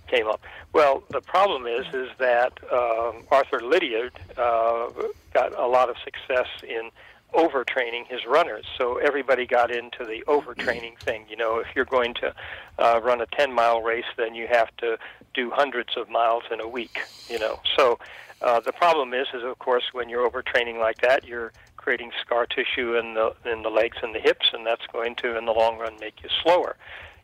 [0.07, 0.41] came up.
[0.73, 4.89] Well, the problem is is that um, Arthur Lydiard uh,
[5.33, 6.89] got a lot of success in
[7.33, 8.65] overtraining his runners.
[8.77, 11.25] So everybody got into the overtraining thing.
[11.29, 12.33] You know, if you're going to
[12.77, 14.97] uh, run a 10 mile race, then you have to
[15.33, 16.99] do hundreds of miles in a week.
[17.29, 17.97] You know, so
[18.41, 22.45] uh, the problem is, is of course, when you're overtraining like that, you're creating scar
[22.45, 25.51] tissue in the in the legs and the hips, and that's going to, in the
[25.51, 26.75] long run, make you slower.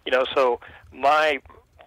[0.06, 0.60] You know, so
[0.92, 1.40] my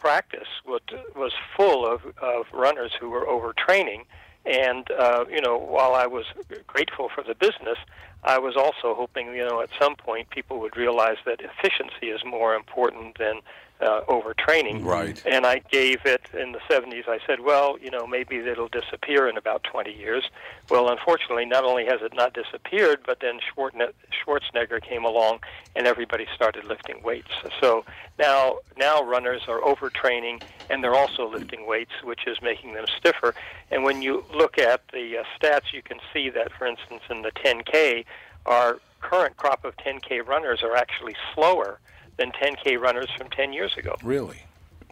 [0.02, 0.80] practice was,
[1.14, 4.02] was full of, of runners who were overtraining.
[4.44, 6.24] And, uh, you know, while I was
[6.66, 7.78] grateful for the business,
[8.24, 12.20] I was also hoping, you know, at some point people would realize that efficiency is
[12.24, 13.36] more important than
[13.82, 14.84] uh, overtraining.
[14.84, 15.20] Right.
[15.26, 19.28] And I gave it in the 70s, I said, well, you know, maybe it'll disappear
[19.28, 20.24] in about 20 years.
[20.68, 25.40] Well, unfortunately, not only has it not disappeared, but then Schwarzenegger came along
[25.74, 27.30] and everybody started lifting weights.
[27.60, 27.84] So
[28.18, 33.34] now, now runners are overtraining and they're also lifting weights, which is making them stiffer.
[33.70, 37.22] And when you look at the uh, stats, you can see that, for instance, in
[37.22, 38.04] the 10K,
[38.46, 41.80] our current crop of 10K runners are actually slower
[42.18, 43.96] than 10K runners from 10 years ago.
[44.02, 44.42] Really?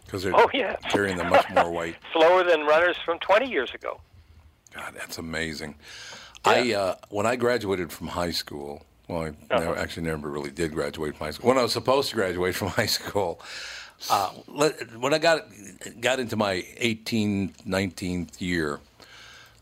[0.05, 0.75] Because they're Oh, yeah.
[0.89, 1.95] carrying the much more weight.
[2.13, 4.01] Slower than runners from 20 years ago.
[4.73, 5.75] God, that's amazing.
[6.45, 8.83] I uh, when I graduated from high school.
[9.07, 9.59] Well, I Uh-huh.
[9.59, 11.49] never, actually never really did graduate from high school.
[11.49, 13.41] When I was supposed to graduate from high school,
[14.09, 15.45] uh, let, when I got
[15.99, 18.79] got into my 18th, 19th year,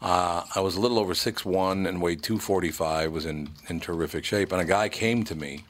[0.01, 4.51] uh, I was a little over 6'1", and weighed 245, was in, in terrific shape.
[4.53, 5.65] And a guy came to me,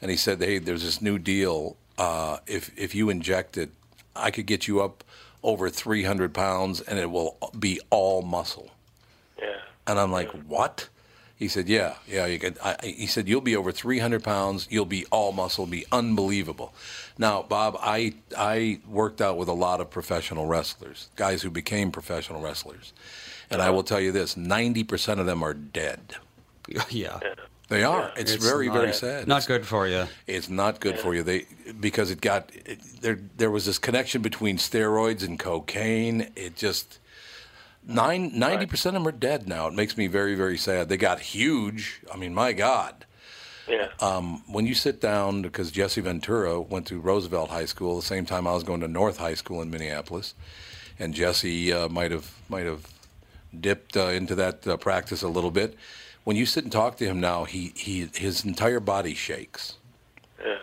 [0.00, 1.76] and he said, hey, there's this new deal.
[1.96, 3.70] Uh, if, if you inject it,
[4.14, 5.04] I could get you up
[5.42, 8.70] over 300 pounds, and it will be all muscle.
[9.40, 9.56] Yeah.
[9.86, 10.88] And I'm like, what?
[11.36, 12.26] He said, yeah, yeah.
[12.26, 12.58] You could.
[12.62, 14.66] I, I- he said, you'll be over 300 pounds.
[14.70, 15.66] You'll be all muscle.
[15.66, 16.74] Be unbelievable.
[17.16, 21.92] Now, Bob, I I worked out with a lot of professional wrestlers, guys who became
[21.92, 22.92] professional wrestlers,
[23.50, 26.16] and I will tell you this: 90 percent of them are dead.
[26.90, 27.20] yeah.
[27.68, 28.12] They are.
[28.16, 29.28] It's, very, not- very sad.
[29.28, 30.06] Not good for you.
[30.26, 31.22] It's not good for you.
[31.22, 31.46] They
[31.78, 33.18] because it got it, there.
[33.36, 36.30] There was this connection between steroids and cocaine.
[36.34, 36.98] It just
[37.86, 39.66] nine ninety percent of them are dead now.
[39.68, 40.88] It makes me very very sad.
[40.88, 42.00] They got huge.
[42.12, 43.04] I mean, my God.
[43.68, 43.88] Yeah.
[44.00, 48.24] Um, when you sit down, because Jesse Ventura went to Roosevelt High School the same
[48.24, 50.34] time I was going to North High School in Minneapolis,
[50.98, 52.86] and Jesse uh, might have might have
[53.58, 55.76] dipped uh, into that uh, practice a little bit.
[56.28, 59.78] When you sit and talk to him now, he, he his entire body shakes.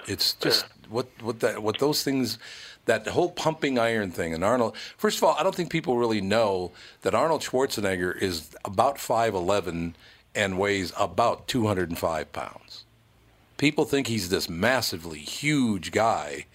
[0.06, 2.38] It's just what what that what those things
[2.86, 4.78] that whole pumping iron thing and Arnold.
[4.96, 9.34] First of all, I don't think people really know that Arnold Schwarzenegger is about five
[9.34, 9.96] eleven
[10.36, 12.84] and weighs about two hundred and five pounds.
[13.58, 16.46] People think he's this massively huge guy,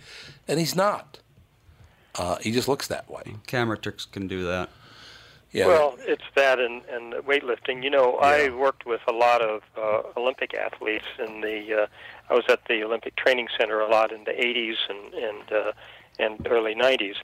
[0.47, 1.19] and he's not.
[2.15, 3.35] Uh, he just looks that way.
[3.49, 4.71] Camera tricks can do that.
[5.53, 5.67] Yeah.
[5.67, 7.83] Well, it's that and, and weightlifting.
[7.83, 11.83] You know, I worked with a lot of uh, Olympic athletes in the.
[11.83, 11.87] Uh,
[12.29, 15.73] I was at the Olympic Training Center a lot in the 80s and and uh,
[16.21, 17.17] and early 90s,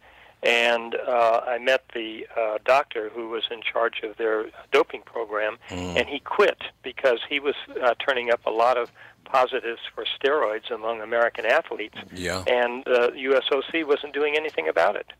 [0.42, 5.58] and uh, I met the uh, doctor who was in charge of their doping program,
[5.70, 8.90] and he quit because he was uh, turning up a lot of
[9.24, 12.42] positives for steroids among American athletes, yeah.
[12.46, 15.12] and uh, USOC wasn't doing anything about it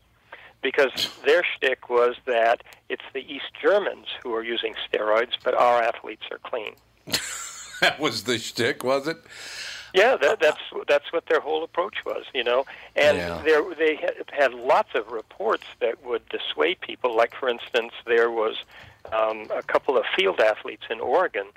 [0.61, 5.81] because their shtick was that it's the East Germans who are using steroids, but our
[5.81, 6.73] athletes are clean.
[7.81, 9.17] that was the shtick, was it?
[9.93, 12.65] Yeah, that, that's that's what their whole approach was, you know.
[12.95, 13.41] And Yeah.
[13.43, 13.95] there they
[14.31, 17.15] had, lots of reports that would dissuade people.
[17.15, 18.57] Like, for instance, there was
[19.13, 21.47] um, a couple of field athletes in Oregon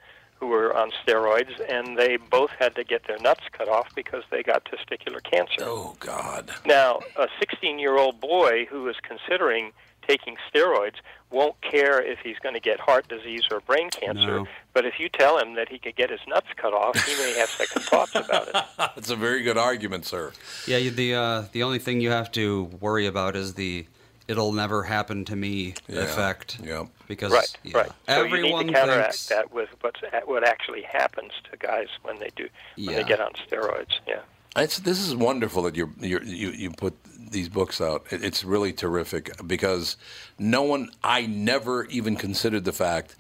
[0.51, 4.42] were on steroids, and they both had to get their nuts cut off because they
[4.42, 5.62] got testicular cancer.
[5.62, 6.51] Oh God.
[6.66, 9.72] Now, a 16 year old boy who is considering
[10.07, 10.96] taking steroids
[11.30, 14.38] won't care if he's going to get heart disease or brain cancer.
[14.40, 14.46] No.
[14.74, 17.38] But if you tell him that he could get his nuts cut off, he may
[17.38, 18.55] have second thoughts about it.
[18.78, 20.32] That's a very good argument, sir.
[20.66, 23.86] Yeah, the uh, the only thing you have to worry about is the
[24.31, 26.03] "it'll never happen to me" Yeah.
[26.03, 26.59] effect.
[26.62, 26.87] Yep.
[27.09, 27.93] Because Right, yeah, right.
[28.09, 31.89] So you everyone need to counteract thinks that with what's what actually happens to guys
[32.03, 33.99] when they do when they get on steroids.
[34.07, 34.20] Yeah.
[34.57, 36.95] It's, this is wonderful that you're, you're, you you put
[37.31, 38.07] these books out.
[38.11, 39.97] It's really terrific because
[40.39, 43.16] no one, I never even considered the fact.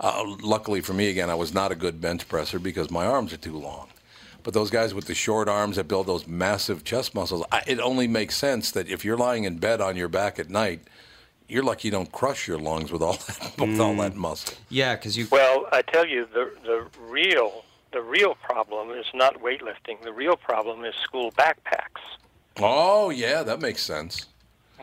[0.00, 3.32] Uh, luckily for me, again, I was not a good bench presser because my arms
[3.32, 3.88] are too long.
[4.42, 7.78] But those guys with the short arms that build those massive chest muscles, I, it
[7.80, 10.80] only makes sense that if you're lying in bed on your back at night,
[11.48, 14.00] you're lucky you don't crush your lungs with all that, with all mm.
[14.00, 14.56] that muscle.
[14.68, 15.28] Yeah, because you.
[15.30, 20.02] Well, I tell you, the the real the real problem is not weightlifting.
[20.02, 22.00] The real problem is school backpacks.
[22.58, 24.26] Oh yeah, that makes sense.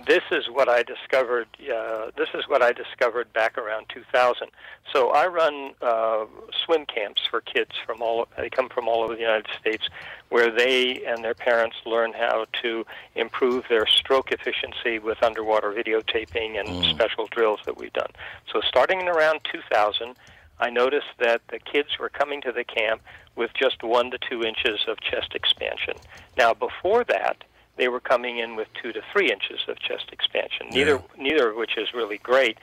[0.06, 1.48] This is what I discovered.
[1.62, 4.48] Uh, this is what I discovered back around 2000.
[4.94, 6.26] So I run uh,
[6.66, 8.28] swim camps for kids from all.
[8.38, 9.88] They come from all over the United States,
[10.30, 12.86] where they and their parents learn how to
[13.16, 18.12] improve their stroke efficiency with underwater videotaping and special drills that we've done.
[18.52, 20.16] So starting in around 2000,
[20.60, 23.02] I noticed that the kids were coming to the camp
[23.36, 25.96] with just one to two inches of chest expansion.
[26.38, 27.44] Now, before that,
[27.80, 30.68] they were coming in with two to three inches of chest expansion.
[30.70, 32.58] Neither, neither of which is really great,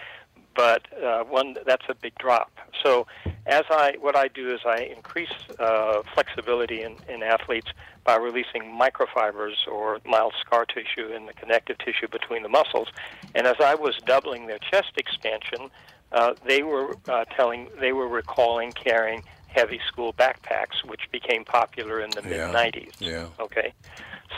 [0.54, 2.52] but uh, one that's a big drop.
[2.84, 3.06] So,
[3.46, 7.68] as I what I do is I increase uh, flexibility in, in athletes
[8.04, 12.88] by releasing microfibers or mild scar tissue in the connective tissue between the muscles.
[13.34, 15.70] And as I was doubling their chest expansion,
[16.12, 22.00] uh, they were uh, telling they were recalling carrying heavy school backpacks, which became popular
[22.00, 22.50] in the Yeah.
[22.52, 22.92] mid 90s.
[23.00, 23.26] Yeah.
[23.40, 23.72] Okay.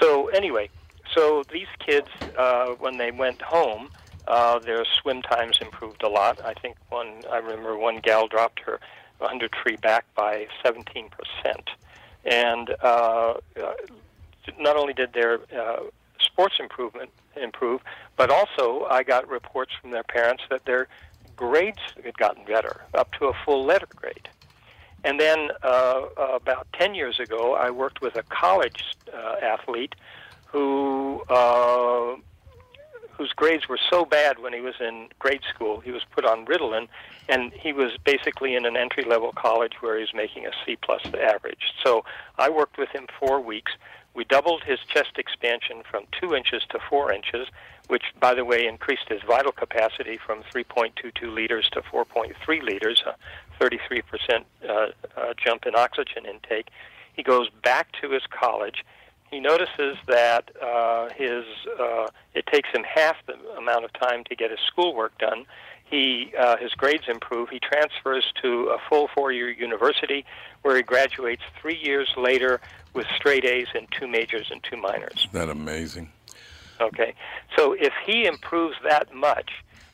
[0.01, 0.70] So anyway,
[1.14, 2.09] so these kids,
[2.39, 3.91] uh, when they went home,
[4.26, 6.39] uh, their swim times improved a lot.
[6.45, 8.78] I think one, I remember one gal dropped her
[9.18, 11.70] 100 tree back by 17 percent,
[12.24, 13.72] and uh, uh,
[14.59, 15.80] not only did their uh,
[16.20, 17.11] sports improvement
[17.41, 17.80] improve,
[18.16, 20.89] but also I got reports from their parents that their
[21.36, 24.28] grades had gotten better, up to a full letter grade.
[25.05, 29.94] And then uh, about 10 years ago, I worked with a college uh, athlete
[30.46, 32.16] who uh,
[33.18, 36.46] whose grades were so bad when he was in grade school, he was put on
[36.46, 36.86] Ritalin,
[37.28, 40.76] and he was basically in an entry level college where he was making a C
[40.80, 41.74] plus average.
[41.84, 42.05] So
[42.38, 43.72] I worked with him four weeks.
[44.14, 47.49] We doubled his chest expansion from two inches to four inches,
[47.88, 53.03] which, by the way, increased his vital capacity from 3.22 liters to 4.3 liters,
[53.61, 54.73] 33% uh,
[55.17, 56.69] uh, jump in oxygen intake.
[57.15, 58.85] He goes back to his college
[59.31, 61.45] he notices that uh, his
[61.79, 65.45] uh, it takes him half the amount of time to get his schoolwork done.
[65.85, 67.51] He uh, his grades improve.
[67.51, 70.25] He transfers to a full four-year university
[70.63, 72.61] where he graduates three years later
[72.95, 75.15] with straight A's in two majors and two minors.
[75.17, 76.11] Isn't that amazing?
[76.81, 77.15] Okay,
[77.57, 79.51] so if he improves that much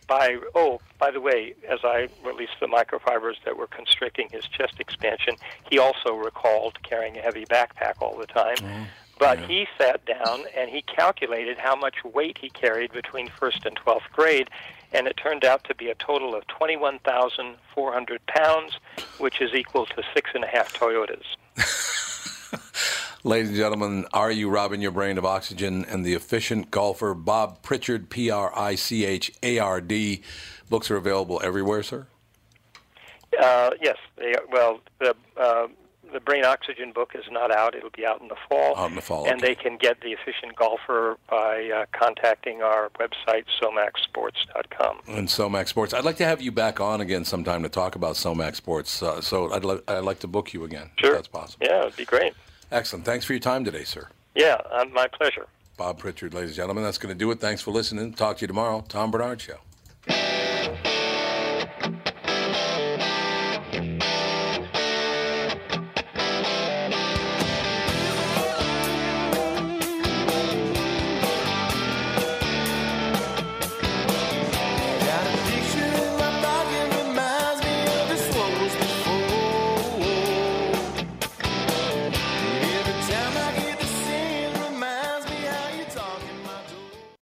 [0.06, 4.80] by oh by the way, as I released the microfibers that were constricting his chest
[4.80, 5.36] expansion,
[5.70, 8.56] he also recalled carrying a heavy backpack all the time.
[8.62, 8.86] Oh,
[9.18, 13.76] but he sat down and he calculated how much weight he carried between first and
[13.76, 14.50] 12th grade,
[14.92, 18.78] and it turned out to be a total of 21,400 pounds,
[19.18, 21.24] which is equal to six and a half Toyotas.
[23.26, 25.84] Ladies and gentlemen, are you robbing your brain of oxygen?
[25.86, 30.20] And the efficient golfer Bob Prichard, P R I C H A R D.
[30.68, 32.06] Books are available everywhere, sir.
[33.40, 35.68] Uh, yes, they, well, the uh,
[36.12, 37.74] the Brain Oxygen book is not out.
[37.74, 38.76] It'll be out in the fall.
[38.76, 39.48] Out in the fall, And okay.
[39.48, 44.98] they can get The Efficient Golfer by uh, contacting our website, somaxsports.com.
[45.08, 45.92] And Somax Sports.
[45.92, 49.02] I'd like to have you back on again sometime to talk about Somax Sports.
[49.02, 51.10] Uh, so I'd, li- I'd like to book you again, Sure.
[51.10, 51.66] if that's possible.
[51.68, 52.34] Yeah, it'd be great.
[52.74, 53.04] Excellent.
[53.04, 54.08] Thanks for your time today, sir.
[54.34, 55.46] Yeah, uh, my pleasure.
[55.76, 56.82] Bob Prichard, ladies and gentlemen.
[56.82, 57.38] That's going to do it.
[57.38, 58.12] Thanks for listening.
[58.14, 58.84] Talk to you tomorrow.
[58.88, 59.58] Tom Barnard Show.